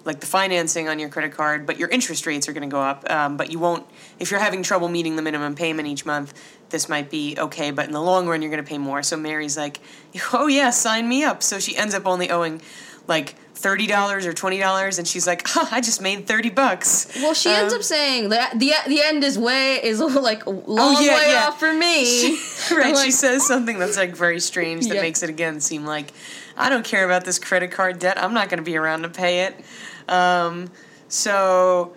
like 0.05 0.19
the 0.19 0.25
financing 0.27 0.87
on 0.87 0.99
your 0.99 1.09
credit 1.09 1.33
card, 1.33 1.65
but 1.65 1.77
your 1.77 1.89
interest 1.89 2.25
rates 2.25 2.47
are 2.47 2.53
going 2.53 2.67
to 2.67 2.73
go 2.73 2.79
up. 2.79 3.09
Um, 3.09 3.37
but 3.37 3.51
you 3.51 3.59
won't 3.59 3.85
if 4.19 4.31
you're 4.31 4.39
having 4.39 4.63
trouble 4.63 4.87
meeting 4.87 5.15
the 5.15 5.21
minimum 5.21 5.55
payment 5.55 5.87
each 5.87 6.05
month. 6.05 6.33
This 6.69 6.87
might 6.87 7.09
be 7.09 7.35
okay, 7.37 7.71
but 7.71 7.85
in 7.85 7.91
the 7.91 8.01
long 8.01 8.27
run, 8.27 8.41
you're 8.41 8.51
going 8.51 8.63
to 8.63 8.69
pay 8.69 8.77
more. 8.77 9.03
So 9.03 9.17
Mary's 9.17 9.57
like, 9.57 9.79
"Oh 10.33 10.47
yeah, 10.47 10.69
sign 10.69 11.09
me 11.09 11.23
up." 11.23 11.43
So 11.43 11.59
she 11.59 11.75
ends 11.75 11.93
up 11.93 12.05
only 12.05 12.29
owing 12.29 12.61
like 13.07 13.35
thirty 13.55 13.87
dollars 13.87 14.25
or 14.25 14.33
twenty 14.33 14.59
dollars, 14.59 14.99
and 14.99 15.07
she's 15.07 15.25
like, 15.25 15.41
huh, 15.47 15.65
"I 15.71 15.81
just 15.81 16.01
made 16.01 16.27
thirty 16.27 16.49
bucks." 16.49 17.07
Well, 17.15 17.33
she 17.33 17.49
ends 17.49 17.73
Um, 17.73 17.79
up 17.79 17.83
saying 17.83 18.29
that 18.29 18.59
the 18.59 18.73
the 18.87 19.01
end 19.01 19.23
is 19.23 19.39
way 19.39 19.75
is 19.83 19.99
like 20.29 20.45
a 20.45 20.49
long 20.51 21.01
yeah, 21.03 21.15
way 21.15 21.31
yeah. 21.31 21.47
off 21.47 21.59
for 21.59 21.73
me. 21.73 22.37
right, 22.71 22.95
I'm 22.95 23.03
she 23.03 23.11
says 23.11 23.45
something 23.47 23.79
that's 23.79 23.97
like 23.97 24.15
very 24.15 24.39
strange 24.39 24.87
that 24.87 24.95
Yeah. 24.95 25.01
makes 25.01 25.23
it 25.23 25.29
again 25.29 25.59
seem 25.61 25.85
like 25.85 26.11
I 26.57 26.69
don't 26.69 26.85
care 26.85 27.05
about 27.05 27.25
this 27.25 27.39
credit 27.39 27.71
card 27.71 27.99
debt. 27.99 28.21
I'm 28.21 28.33
not 28.33 28.49
going 28.49 28.59
to 28.59 28.63
be 28.63 28.77
around 28.77 29.01
to 29.03 29.09
pay 29.09 29.45
it. 29.45 29.55
Um, 30.07 30.69
so 31.07 31.93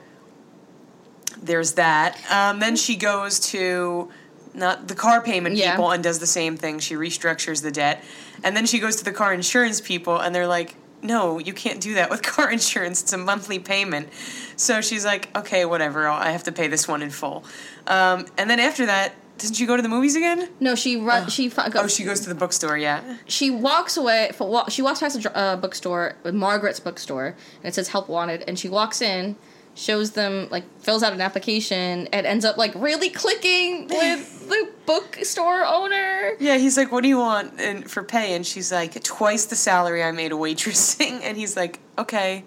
there's 1.43 1.75
that. 1.75 2.19
Um, 2.31 2.59
then 2.61 2.75
she 2.77 2.97
goes 2.97 3.39
to 3.51 4.11
not 4.55 4.89
the 4.89 4.95
car 4.95 5.21
payment 5.23 5.57
people 5.57 5.91
and 5.91 6.03
does 6.03 6.19
the 6.19 6.27
same 6.27 6.57
thing. 6.57 6.79
She 6.81 6.95
restructures 6.95 7.63
the 7.63 7.71
debt, 7.71 8.03
and 8.43 8.57
then 8.57 8.67
she 8.67 8.79
goes 8.81 8.97
to 8.97 9.05
the 9.05 9.13
car 9.13 9.33
insurance 9.35 9.81
people, 9.81 10.19
and 10.19 10.35
they're 10.35 10.47
like. 10.49 10.77
No, 11.03 11.39
you 11.39 11.53
can't 11.53 11.81
do 11.81 11.95
that 11.95 12.11
with 12.11 12.23
car 12.35 12.51
insurance. 12.51 13.03
It's 13.03 13.13
a 13.13 13.19
monthly 13.19 13.59
payment. 13.59 14.09
So 14.57 14.81
she's 14.81 15.05
like, 15.05 15.37
okay, 15.37 15.65
whatever. 15.65 16.09
I'll, 16.09 16.21
I 16.21 16.31
have 16.31 16.45
to 16.45 16.53
pay 16.53 16.67
this 16.69 16.89
one 16.89 17.03
in 17.03 17.11
full. 17.11 17.45
Um, 17.87 18.27
and 18.37 18.51
then 18.51 18.59
after 18.61 18.87
that, 18.87 19.15
doesn't 19.39 19.55
she 19.55 19.67
go 19.67 19.77
to 19.77 19.83
the 19.83 19.89
movies 19.89 20.17
again? 20.17 20.49
no, 20.59 20.75
she 20.75 20.97
run. 20.97 21.29
She 21.29 21.49
fi- 21.49 21.71
Oh, 21.77 21.87
she 21.87 22.03
goes 22.03 22.19
to 22.21 22.29
the 22.29 22.35
bookstore, 22.35 22.77
yeah. 22.77 23.19
she 23.27 23.51
walks 23.53 23.97
away. 23.97 24.33
For, 24.35 24.69
she 24.69 24.83
walks 24.83 24.99
past 24.99 25.25
a 25.25 25.37
uh, 25.37 25.57
bookstore, 25.57 26.17
Margaret's 26.25 26.81
bookstore, 26.81 27.37
and 27.63 27.65
it 27.65 27.75
says 27.75 27.87
"Help 27.89 28.09
Wanted." 28.09 28.43
And 28.49 28.59
she 28.59 28.69
walks 28.69 29.01
in, 29.01 29.37
shows 29.79 30.11
them 30.11 30.49
like 30.51 30.65
fills 30.81 31.03
out 31.03 31.13
an 31.13 31.21
application, 31.21 32.09
and 32.13 32.27
ends 32.27 32.45
up 32.45 32.57
like 32.57 32.75
really 32.75 33.11
clicking 33.11 33.87
with 33.91 34.49
the 34.49 34.69
bookstore 34.87 35.65
owner. 35.65 36.33
Yeah, 36.41 36.59
he's 36.59 36.77
like, 36.77 36.91
"What 36.93 37.03
do 37.03 37.09
you 37.09 37.19
want 37.19 37.61
and 37.61 37.91
for 37.91 38.03
pay?" 38.03 38.35
And 38.35 38.47
she's 38.47 38.73
like, 38.73 39.03
"Twice 39.03 39.47
the 39.47 39.57
salary 39.57 40.03
I 40.03 40.13
made 40.13 40.33
a 40.33 40.37
waitressing." 40.37 41.21
And 41.29 41.37
he's 41.37 41.57
like, 41.57 41.81
"Okay." 41.99 42.45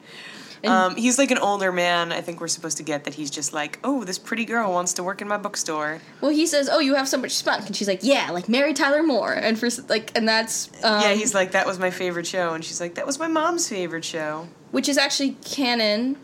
Um, 0.63 0.96
he's 0.96 1.17
like 1.17 1.32
an 1.32 1.39
older 1.39 1.72
man. 1.72 2.12
I 2.12 2.22
think 2.22 2.39
we're 2.39 2.48
supposed 2.48 2.78
to 2.78 2.84
get 2.84 3.06
that 3.06 3.15
he's 3.15 3.32
just 3.32 3.52
like, 3.52 3.80
"Oh, 3.84 4.04
this 4.04 4.20
pretty 4.20 4.46
girl 4.46 4.72
wants 4.72 4.94
to 4.94 5.04
work 5.04 5.22
in 5.22 5.28
my 5.28 5.38
bookstore." 5.38 6.02
Well, 6.22 6.32
he 6.32 6.46
says, 6.46 6.70
"Oh, 6.72 6.80
you 6.80 6.94
have 6.96 7.08
so 7.08 7.17
much 7.17 7.32
spunk," 7.32 7.65
and 7.65 7.76
she's 7.76 7.88
like, 7.88 8.02
"Yeah, 8.04 8.30
like 8.32 8.48
Mary 8.48 8.74
Tyler 8.74 9.02
Moore." 9.02 9.34
And 9.34 9.58
for 9.58 9.70
like, 9.89 10.12
and 10.15 10.28
that's 10.28 10.70
um, 10.84 11.02
yeah, 11.02 11.13
he's 11.13 11.34
like, 11.34 11.52
"That 11.54 11.65
was 11.65 11.80
my 11.80 11.89
favorite 11.89 12.28
show," 12.28 12.54
and 12.54 12.63
she's 12.63 12.80
like, 12.80 12.96
"That 12.96 13.08
was 13.08 13.17
my 13.17 13.28
mom's 13.28 13.67
favorite 13.67 14.06
show." 14.06 14.48
which 14.72 14.88
is 14.88 14.98
actually 14.98 15.32
canon. 15.44 16.17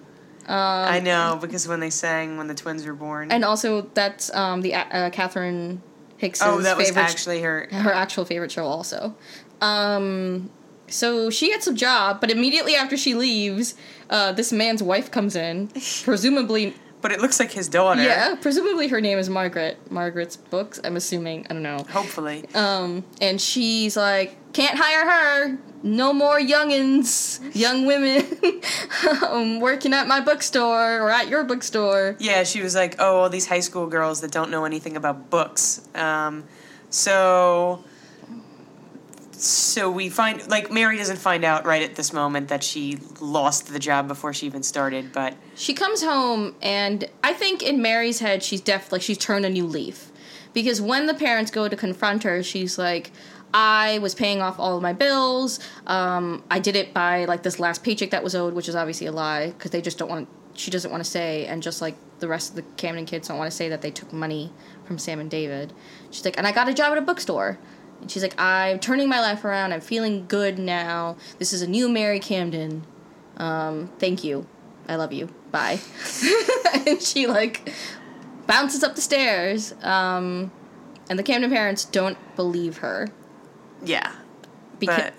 Um, 0.47 0.55
I 0.55 0.99
know 0.99 1.37
because 1.41 1.67
when 1.67 1.81
they 1.81 1.89
sang 1.89 2.37
when 2.37 2.47
the 2.47 2.55
twins 2.55 2.85
were 2.85 2.93
born. 2.93 3.31
and 3.31 3.43
also 3.43 3.81
that's 3.93 4.33
um, 4.33 4.61
the 4.61 4.75
uh, 4.75 5.09
Catherine 5.09 5.81
Hicks' 6.17 6.41
oh, 6.41 6.61
that 6.61 6.77
was 6.77 6.95
actually 6.95 7.41
her. 7.41 7.67
her 7.71 7.91
actual 7.91 8.23
favorite 8.23 8.51
show 8.51 8.65
also. 8.65 9.15
Um, 9.61 10.49
so 10.87 11.29
she 11.29 11.49
gets 11.49 11.67
a 11.67 11.73
job, 11.73 12.21
but 12.21 12.31
immediately 12.31 12.75
after 12.75 12.95
she 12.95 13.13
leaves, 13.13 13.75
uh, 14.09 14.31
this 14.31 14.51
man's 14.53 14.81
wife 14.81 15.11
comes 15.11 15.35
in, 15.35 15.67
presumably. 16.03 16.75
But 17.07 17.13
it 17.15 17.21
looks 17.21 17.39
like 17.39 17.53
his 17.53 17.69
daughter. 17.69 18.03
Yeah, 18.03 18.35
presumably 18.35 18.89
her 18.89 18.99
name 18.99 19.17
is 19.17 19.29
Margaret. 19.29 19.79
Margaret's 19.89 20.35
books. 20.35 20.77
I'm 20.83 20.97
assuming. 20.97 21.47
I 21.49 21.53
don't 21.53 21.63
know. 21.63 21.85
Hopefully. 21.89 22.43
Um, 22.53 23.05
and 23.21 23.39
she's 23.39 23.95
like, 23.95 24.35
can't 24.51 24.77
hire 24.77 25.09
her. 25.09 25.57
No 25.83 26.11
more 26.11 26.37
youngins, 26.37 27.39
young 27.55 27.85
women, 27.85 28.25
um, 29.25 29.61
working 29.61 29.93
at 29.93 30.05
my 30.09 30.19
bookstore 30.19 30.99
or 31.01 31.09
at 31.09 31.29
your 31.29 31.45
bookstore. 31.45 32.17
Yeah, 32.19 32.43
she 32.43 32.61
was 32.61 32.75
like, 32.75 32.95
"Oh, 32.99 33.19
all 33.19 33.29
these 33.29 33.47
high 33.47 33.61
school 33.61 33.87
girls 33.87 34.19
that 34.19 34.31
don't 34.31 34.51
know 34.51 34.65
anything 34.65 34.97
about 34.97 35.29
books." 35.29 35.87
Um, 35.95 36.43
so 36.89 37.85
so 39.37 39.91
we 39.91 40.09
find 40.09 40.47
like 40.49 40.71
Mary 40.71 40.97
doesn't 40.97 41.17
find 41.17 41.45
out 41.45 41.65
right 41.65 41.83
at 41.83 41.95
this 41.95 42.11
moment 42.11 42.47
that 42.49 42.63
she 42.63 42.97
lost 43.19 43.67
the 43.67 43.79
job 43.79 44.07
before 44.07 44.33
she 44.33 44.45
even 44.45 44.63
started, 44.63 45.11
but 45.13 45.35
She 45.55 45.73
comes 45.73 46.03
home, 46.03 46.55
and 46.61 47.05
I 47.23 47.33
think 47.33 47.61
in 47.61 47.81
Mary's 47.81 48.19
head, 48.19 48.43
she's 48.43 48.61
def 48.61 48.91
like 48.91 49.01
she's 49.01 49.17
turned 49.17 49.45
a 49.45 49.49
new 49.49 49.65
leaf. 49.65 50.11
Because 50.53 50.81
when 50.81 51.05
the 51.05 51.13
parents 51.13 51.51
go 51.51 51.67
to 51.67 51.75
confront 51.75 52.23
her, 52.23 52.41
she's 52.41 52.79
like, 52.79 53.11
I 53.53 53.99
was 53.99 54.15
paying 54.15 54.41
off 54.41 54.59
all 54.59 54.75
of 54.75 54.81
my 54.81 54.93
bills. 54.93 55.59
Um, 55.85 56.43
I 56.49 56.59
did 56.59 56.75
it 56.75 56.93
by 56.93 57.25
like 57.25 57.43
this 57.43 57.59
last 57.59 57.83
paycheck 57.83 58.09
that 58.11 58.23
was 58.23 58.33
owed, 58.33 58.53
which 58.53 58.67
is 58.67 58.75
obviously 58.75 59.07
a 59.07 59.11
lie 59.11 59.51
because 59.51 59.71
they 59.71 59.81
just 59.81 59.97
don't 59.97 60.09
want. 60.09 60.27
She 60.55 60.71
doesn't 60.71 60.89
want 60.89 61.03
to 61.03 61.09
say, 61.09 61.45
and 61.45 61.61
just 61.61 61.81
like 61.81 61.95
the 62.19 62.27
rest 62.27 62.49
of 62.49 62.55
the 62.55 62.63
Camden 62.77 63.05
kids 63.05 63.27
don't 63.27 63.37
want 63.37 63.51
to 63.51 63.55
say 63.55 63.69
that 63.69 63.83
they 63.83 63.91
took 63.91 64.11
money 64.11 64.51
from 64.85 64.97
Sam 64.97 65.19
and 65.19 65.29
David. 65.29 65.73
She's 66.09 66.25
like, 66.25 66.37
and 66.37 66.47
I 66.47 66.51
got 66.51 66.67
a 66.67 66.73
job 66.73 66.91
at 66.91 66.97
a 66.97 67.01
bookstore. 67.01 67.59
And 68.01 68.11
she's 68.11 68.23
like, 68.23 68.39
I'm 68.39 68.79
turning 68.79 69.09
my 69.09 69.19
life 69.19 69.43
around. 69.43 69.73
I'm 69.73 69.81
feeling 69.81 70.25
good 70.27 70.59
now. 70.59 71.17
This 71.39 71.53
is 71.53 71.61
a 71.61 71.67
new 71.67 71.89
Mary 71.89 72.19
Camden. 72.19 72.85
Um, 73.37 73.91
thank 73.99 74.23
you. 74.23 74.47
I 74.87 74.95
love 74.95 75.11
you. 75.13 75.29
Bye. 75.51 75.79
and 76.87 77.01
she 77.01 77.27
like 77.27 77.73
bounces 78.45 78.83
up 78.83 78.95
the 78.95 79.01
stairs. 79.01 79.73
Um, 79.83 80.51
and 81.09 81.17
the 81.17 81.23
Camden 81.23 81.49
parents 81.49 81.85
don't 81.85 82.17
believe 82.35 82.77
her. 82.77 83.09
yeah. 83.83 84.11
Because 84.79 85.11
but 85.11 85.13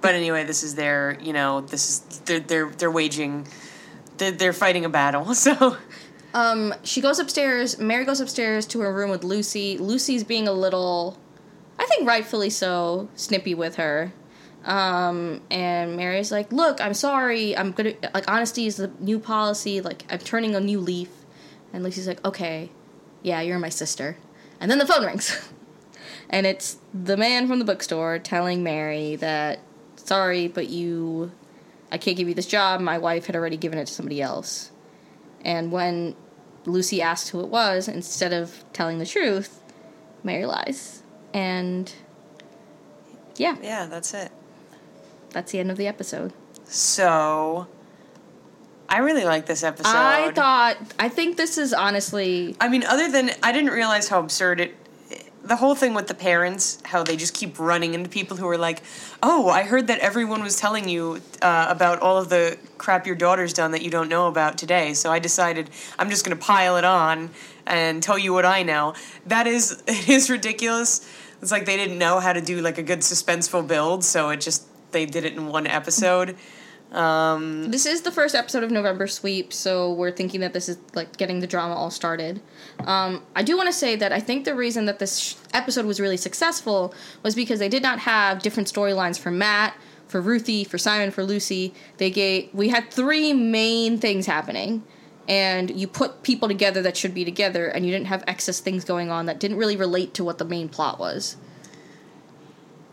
but 0.00 0.14
anyway, 0.16 0.44
this 0.44 0.64
is 0.64 0.74
their 0.74 1.16
you 1.22 1.32
know 1.32 1.60
this 1.60 1.88
is 1.88 2.20
they're 2.24 2.40
they're 2.40 2.68
they're 2.68 2.90
waging 2.90 3.46
they're, 4.18 4.32
they're 4.32 4.52
fighting 4.52 4.84
a 4.84 4.88
battle. 4.88 5.34
So 5.34 5.76
um, 6.34 6.74
she 6.82 7.00
goes 7.00 7.20
upstairs. 7.20 7.78
Mary 7.78 8.04
goes 8.04 8.20
upstairs 8.20 8.66
to 8.66 8.80
her 8.80 8.92
room 8.92 9.10
with 9.10 9.22
Lucy. 9.22 9.78
Lucy's 9.78 10.24
being 10.24 10.48
a 10.48 10.52
little, 10.52 11.16
I 11.84 11.86
think 11.86 12.08
rightfully 12.08 12.48
so, 12.48 13.10
snippy 13.14 13.54
with 13.54 13.76
her. 13.76 14.10
Um, 14.64 15.42
and 15.50 15.98
Mary's 15.98 16.32
like, 16.32 16.50
"Look, 16.50 16.80
I'm 16.80 16.94
sorry. 16.94 17.54
I'm 17.54 17.72
gonna 17.72 17.92
like 18.14 18.24
honesty 18.26 18.66
is 18.66 18.76
the 18.76 18.90
new 19.00 19.18
policy. 19.18 19.82
Like 19.82 20.06
I'm 20.08 20.18
turning 20.18 20.54
a 20.54 20.60
new 20.60 20.80
leaf." 20.80 21.10
And 21.74 21.84
Lucy's 21.84 22.08
like, 22.08 22.24
"Okay, 22.24 22.70
yeah, 23.22 23.42
you're 23.42 23.58
my 23.58 23.68
sister." 23.68 24.16
And 24.58 24.70
then 24.70 24.78
the 24.78 24.86
phone 24.86 25.04
rings, 25.04 25.46
and 26.30 26.46
it's 26.46 26.78
the 26.94 27.18
man 27.18 27.46
from 27.46 27.58
the 27.58 27.66
bookstore 27.66 28.18
telling 28.18 28.62
Mary 28.62 29.16
that, 29.16 29.60
"Sorry, 29.96 30.48
but 30.48 30.70
you, 30.70 31.32
I 31.92 31.98
can't 31.98 32.16
give 32.16 32.28
you 32.28 32.34
this 32.34 32.46
job. 32.46 32.80
My 32.80 32.96
wife 32.96 33.26
had 33.26 33.36
already 33.36 33.58
given 33.58 33.78
it 33.78 33.88
to 33.88 33.92
somebody 33.92 34.22
else." 34.22 34.70
And 35.44 35.70
when 35.70 36.16
Lucy 36.64 37.02
asks 37.02 37.28
who 37.28 37.40
it 37.40 37.48
was, 37.48 37.88
instead 37.88 38.32
of 38.32 38.64
telling 38.72 38.98
the 38.98 39.04
truth, 39.04 39.60
Mary 40.22 40.46
lies. 40.46 41.03
And 41.34 41.92
yeah, 43.36 43.56
yeah, 43.60 43.86
that's 43.86 44.14
it. 44.14 44.30
that's 45.30 45.52
the 45.52 45.58
end 45.58 45.70
of 45.70 45.76
the 45.76 45.86
episode. 45.88 46.32
So 46.64 47.66
I 48.88 48.98
really 48.98 49.24
like 49.24 49.46
this 49.46 49.64
episode. 49.64 49.90
I 49.96 50.30
thought, 50.30 50.76
I 50.98 51.08
think 51.08 51.36
this 51.36 51.58
is 51.58 51.72
honestly, 51.74 52.56
I 52.60 52.68
mean, 52.68 52.84
other 52.84 53.10
than 53.10 53.32
I 53.42 53.50
didn't 53.52 53.70
realize 53.72 54.08
how 54.08 54.20
absurd 54.20 54.60
it. 54.60 54.76
The 55.42 55.56
whole 55.56 55.74
thing 55.74 55.92
with 55.92 56.06
the 56.06 56.14
parents, 56.14 56.78
how 56.86 57.02
they 57.02 57.16
just 57.16 57.34
keep 57.34 57.58
running 57.58 57.92
into 57.92 58.08
people 58.08 58.38
who 58.38 58.48
are 58.48 58.56
like, 58.56 58.82
"Oh, 59.22 59.50
I 59.50 59.64
heard 59.64 59.88
that 59.88 59.98
everyone 59.98 60.42
was 60.42 60.56
telling 60.56 60.88
you 60.88 61.20
uh, 61.42 61.66
about 61.68 62.00
all 62.00 62.16
of 62.16 62.30
the 62.30 62.56
crap 62.78 63.06
your 63.06 63.14
daughter's 63.14 63.52
done 63.52 63.72
that 63.72 63.82
you 63.82 63.90
don't 63.90 64.08
know 64.08 64.26
about 64.28 64.56
today." 64.56 64.94
So 64.94 65.12
I 65.12 65.18
decided 65.18 65.68
I'm 65.98 66.08
just 66.08 66.24
going 66.24 66.34
to 66.34 66.42
pile 66.42 66.78
it 66.78 66.84
on 66.84 67.28
and 67.66 68.02
tell 68.02 68.16
you 68.18 68.32
what 68.32 68.46
I 68.46 68.62
know. 68.62 68.94
That 69.26 69.46
is, 69.46 69.82
it 69.86 70.08
is 70.08 70.30
ridiculous. 70.30 71.06
It's 71.44 71.52
like 71.52 71.66
they 71.66 71.76
didn't 71.76 71.98
know 71.98 72.20
how 72.20 72.32
to 72.32 72.40
do 72.40 72.62
like 72.62 72.78
a 72.78 72.82
good 72.82 73.00
suspenseful 73.00 73.68
build, 73.68 74.02
so 74.02 74.30
it 74.30 74.40
just 74.40 74.66
they 74.92 75.04
did 75.04 75.26
it 75.26 75.34
in 75.34 75.48
one 75.48 75.66
episode. 75.66 76.36
Um, 76.90 77.70
this 77.70 77.84
is 77.84 78.00
the 78.00 78.10
first 78.10 78.34
episode 78.34 78.62
of 78.62 78.70
November 78.70 79.06
Sweep, 79.06 79.52
so 79.52 79.92
we're 79.92 80.10
thinking 80.10 80.40
that 80.40 80.54
this 80.54 80.70
is 80.70 80.78
like 80.94 81.18
getting 81.18 81.40
the 81.40 81.46
drama 81.46 81.74
all 81.74 81.90
started. 81.90 82.40
Um, 82.86 83.22
I 83.36 83.42
do 83.42 83.58
want 83.58 83.66
to 83.66 83.74
say 83.74 83.94
that 83.94 84.10
I 84.10 84.20
think 84.20 84.46
the 84.46 84.54
reason 84.54 84.86
that 84.86 85.00
this 85.00 85.18
sh- 85.18 85.34
episode 85.52 85.84
was 85.84 86.00
really 86.00 86.16
successful 86.16 86.94
was 87.22 87.34
because 87.34 87.58
they 87.58 87.68
did 87.68 87.82
not 87.82 87.98
have 87.98 88.40
different 88.40 88.72
storylines 88.72 89.18
for 89.18 89.30
Matt, 89.30 89.76
for 90.08 90.22
Ruthie, 90.22 90.64
for 90.64 90.78
Simon, 90.78 91.10
for 91.10 91.24
Lucy. 91.24 91.74
They 91.98 92.10
gave 92.10 92.54
we 92.54 92.70
had 92.70 92.90
three 92.90 93.34
main 93.34 93.98
things 93.98 94.24
happening, 94.24 94.82
and 95.28 95.70
you 95.70 95.86
put 95.86 96.22
people 96.22 96.48
together 96.48 96.82
that 96.82 96.96
should 96.96 97.14
be 97.14 97.24
together, 97.24 97.66
and 97.66 97.84
you 97.86 97.92
didn't 97.92 98.06
have 98.08 98.22
excess 98.26 98.60
things 98.60 98.84
going 98.84 99.10
on 99.10 99.26
that 99.26 99.40
didn't 99.40 99.56
really 99.56 99.76
relate 99.76 100.14
to 100.14 100.24
what 100.24 100.38
the 100.38 100.44
main 100.44 100.68
plot 100.68 100.98
was. 100.98 101.36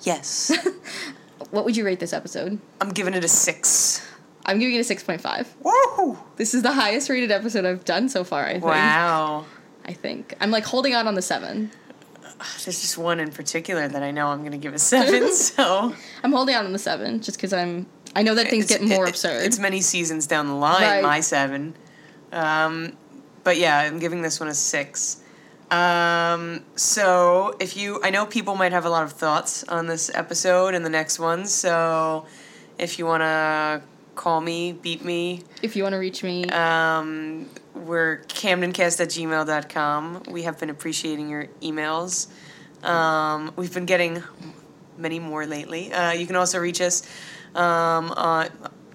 yes, 0.02 0.52
What 1.52 1.66
would 1.66 1.76
you 1.76 1.84
rate 1.86 2.00
this 2.00 2.14
episode? 2.14 2.60
I'm 2.80 2.90
giving 2.92 3.14
it 3.14 3.24
a 3.26 3.28
six. 3.28 4.08
I'm 4.46 4.58
giving 4.60 4.76
it 4.76 4.80
a 4.80 4.84
six 4.84 5.04
point 5.04 5.20
five. 5.22 5.54
Woo! 5.64 6.18
This 6.38 6.54
is 6.54 6.62
the 6.64 6.72
highest 6.72 7.10
rated 7.10 7.30
episode 7.32 7.66
I've 7.66 7.84
done 7.84 8.08
so 8.10 8.24
far. 8.24 8.46
I 8.46 8.52
think. 8.54 8.64
Wow. 8.64 9.46
I 9.84 9.92
think 9.94 10.36
I'm 10.40 10.52
like 10.52 10.64
holding 10.64 10.94
out 10.94 11.08
on 11.08 11.16
the 11.16 11.22
seven. 11.22 11.72
There's 12.64 12.80
just 12.82 12.98
one 12.98 13.20
in 13.20 13.32
particular 13.32 13.88
that 13.88 14.02
I 14.02 14.12
know 14.12 14.28
I'm 14.28 14.40
going 14.40 14.52
to 14.54 14.58
give 14.58 14.74
a 14.74 14.80
seven. 14.80 15.34
so 15.34 15.94
I'm 16.24 16.32
holding 16.32 16.56
out 16.56 16.66
on 16.66 16.72
the 16.74 16.80
seven 16.80 17.22
just 17.22 17.38
because 17.38 17.52
I'm. 17.54 17.86
I 18.16 18.24
know 18.24 18.36
that 18.36 18.48
things 18.50 18.66
It's- 18.66 18.80
get 18.80 18.88
more 18.88 19.06
it- 19.06 19.10
absurd. 19.10 19.44
It's 19.44 19.60
many 19.60 19.82
seasons 19.82 20.28
down 20.28 20.48
the 20.48 20.54
line. 20.56 20.82
Right. 20.84 21.04
My 21.04 21.20
seven. 21.20 21.76
Um, 22.32 22.98
but 23.44 23.58
yeah, 23.58 23.80
I'm 23.80 24.00
giving 24.00 24.22
this 24.22 24.40
one 24.40 24.50
a 24.50 24.54
six. 24.54 25.22
Um, 25.72 26.64
so 26.76 27.56
if 27.60 27.78
you, 27.78 28.02
I 28.04 28.10
know 28.10 28.26
people 28.26 28.56
might 28.56 28.74
have 28.74 28.86
a 28.86 28.90
lot 28.90 29.04
of 29.04 29.14
thoughts 29.14 29.64
on 29.64 29.88
this 29.88 30.12
episode 30.14 30.74
and 30.74 30.86
the 30.86 30.90
next 30.90 31.18
one. 31.18 31.46
So 31.46 32.26
if 32.78 33.00
you 33.00 33.06
want 33.06 33.22
to 33.22 33.82
call 34.16 34.42
me, 34.42 34.74
beat 34.74 35.06
me, 35.06 35.44
if 35.62 35.76
you 35.76 35.84
want 35.84 35.94
to 35.94 36.00
reach 36.00 36.24
me, 36.24 36.46
um, 36.50 37.50
we're 37.74 38.18
camdencast 38.28 39.00
at 39.00 39.08
gmail.com. 39.08 40.24
We 40.30 40.44
have 40.44 40.60
been 40.60 40.70
appreciating 40.70 41.30
your 41.30 41.48
emails. 41.62 42.28
Um, 42.84 43.54
we've 43.56 43.74
been 43.74 43.86
getting 43.86 44.22
many 44.98 45.20
more 45.20 45.46
lately. 45.46 45.94
Uh, 45.94 46.12
you 46.12 46.28
can 46.28 46.36
also 46.36 46.60
reach 46.60 46.82
us 46.82 47.08
um, 47.56 48.12
on, 48.12 48.50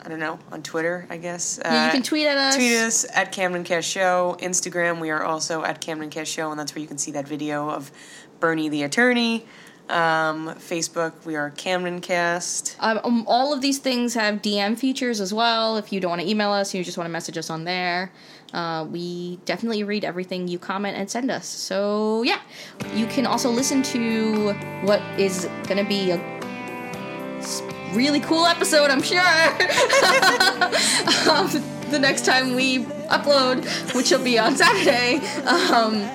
I 0.07 0.09
don't 0.09 0.21
know, 0.21 0.39
on 0.53 0.63
Twitter, 0.63 1.05
I 1.11 1.17
guess. 1.17 1.59
Yeah, 1.65 1.83
you 1.83 1.89
Uh, 1.89 1.93
can 1.93 2.03
tweet 2.05 2.27
at 2.29 2.37
us. 2.39 2.55
Tweet 2.55 2.77
us 2.77 3.05
at 3.13 3.33
Camden 3.33 3.65
Cast 3.65 3.89
Show. 3.89 4.37
Instagram, 4.41 5.01
we 5.01 5.11
are 5.11 5.25
also 5.25 5.65
at 5.65 5.81
Camden 5.81 6.11
Cast 6.11 6.31
Show, 6.31 6.53
and 6.53 6.61
that's 6.61 6.77
where 6.77 6.81
you 6.81 6.87
can 6.87 6.97
see 6.97 7.11
that 7.11 7.27
video 7.27 7.69
of 7.69 7.91
Bernie 8.39 8.69
the 8.69 8.85
attorney. 8.85 9.45
Um, 9.89 10.51
Facebook, 10.59 11.13
we 11.25 11.35
are 11.35 11.51
Camden 11.51 12.01
Cast. 12.01 12.77
Um, 12.79 13.01
um, 13.03 13.25
all 13.27 13.53
of 13.53 13.61
these 13.61 13.79
things 13.79 14.15
have 14.15 14.43
DM 14.43 14.79
features 14.79 15.21
as 15.21 15.35
well. 15.35 15.77
If 15.77 15.93
you 15.93 15.99
don't 15.99 16.11
want 16.11 16.23
to 16.23 16.29
email 16.29 16.53
us, 16.53 16.73
you 16.73 16.85
just 16.85 16.97
want 16.97 17.07
to 17.07 17.13
message 17.13 17.37
us 17.37 17.51
on 17.51 17.65
there. 17.65 18.13
Uh, 18.53 18.87
we 18.89 19.41
definitely 19.45 19.83
read 19.83 20.05
everything 20.05 20.47
you 20.47 20.59
comment 20.61 20.97
and 20.97 21.11
send 21.11 21.33
us. 21.33 21.47
So 21.47 22.23
yeah, 22.23 22.41
you 22.95 23.07
can 23.07 23.27
also 23.27 23.51
listen 23.51 23.83
to 23.85 24.53
what 24.85 25.01
is 25.19 25.49
going 25.67 25.79
to 25.79 25.89
be 25.89 26.13
a 26.13 26.37
really 27.93 28.21
cool 28.21 28.47
episode. 28.47 28.91
I'm 28.91 29.03
sure. 29.03 29.21
um, 31.31 31.49
the 31.91 31.99
next 32.01 32.25
time 32.25 32.55
we 32.55 32.85
upload, 33.09 33.65
which 33.95 34.11
will 34.11 34.25
be 34.25 34.39
on 34.39 34.57
Saturday. 34.57 35.19
Um, 35.47 36.09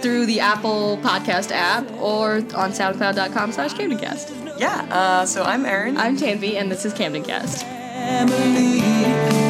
through 0.00 0.26
the 0.26 0.38
Apple 0.38 0.96
Podcast 0.98 1.50
app 1.50 1.90
or 2.00 2.36
on 2.54 2.70
SoundCloud.com 2.70 3.50
slash 3.50 3.74
CamdenCast. 3.74 4.60
Yeah, 4.60 4.86
uh, 4.90 5.26
so 5.26 5.42
I'm 5.42 5.66
Erin. 5.66 5.96
I'm 5.96 6.16
Tanvi, 6.16 6.54
and 6.54 6.70
this 6.70 6.84
is 6.84 6.92
Camden 6.92 7.24
Cast. 7.24 7.64
family 7.64 9.47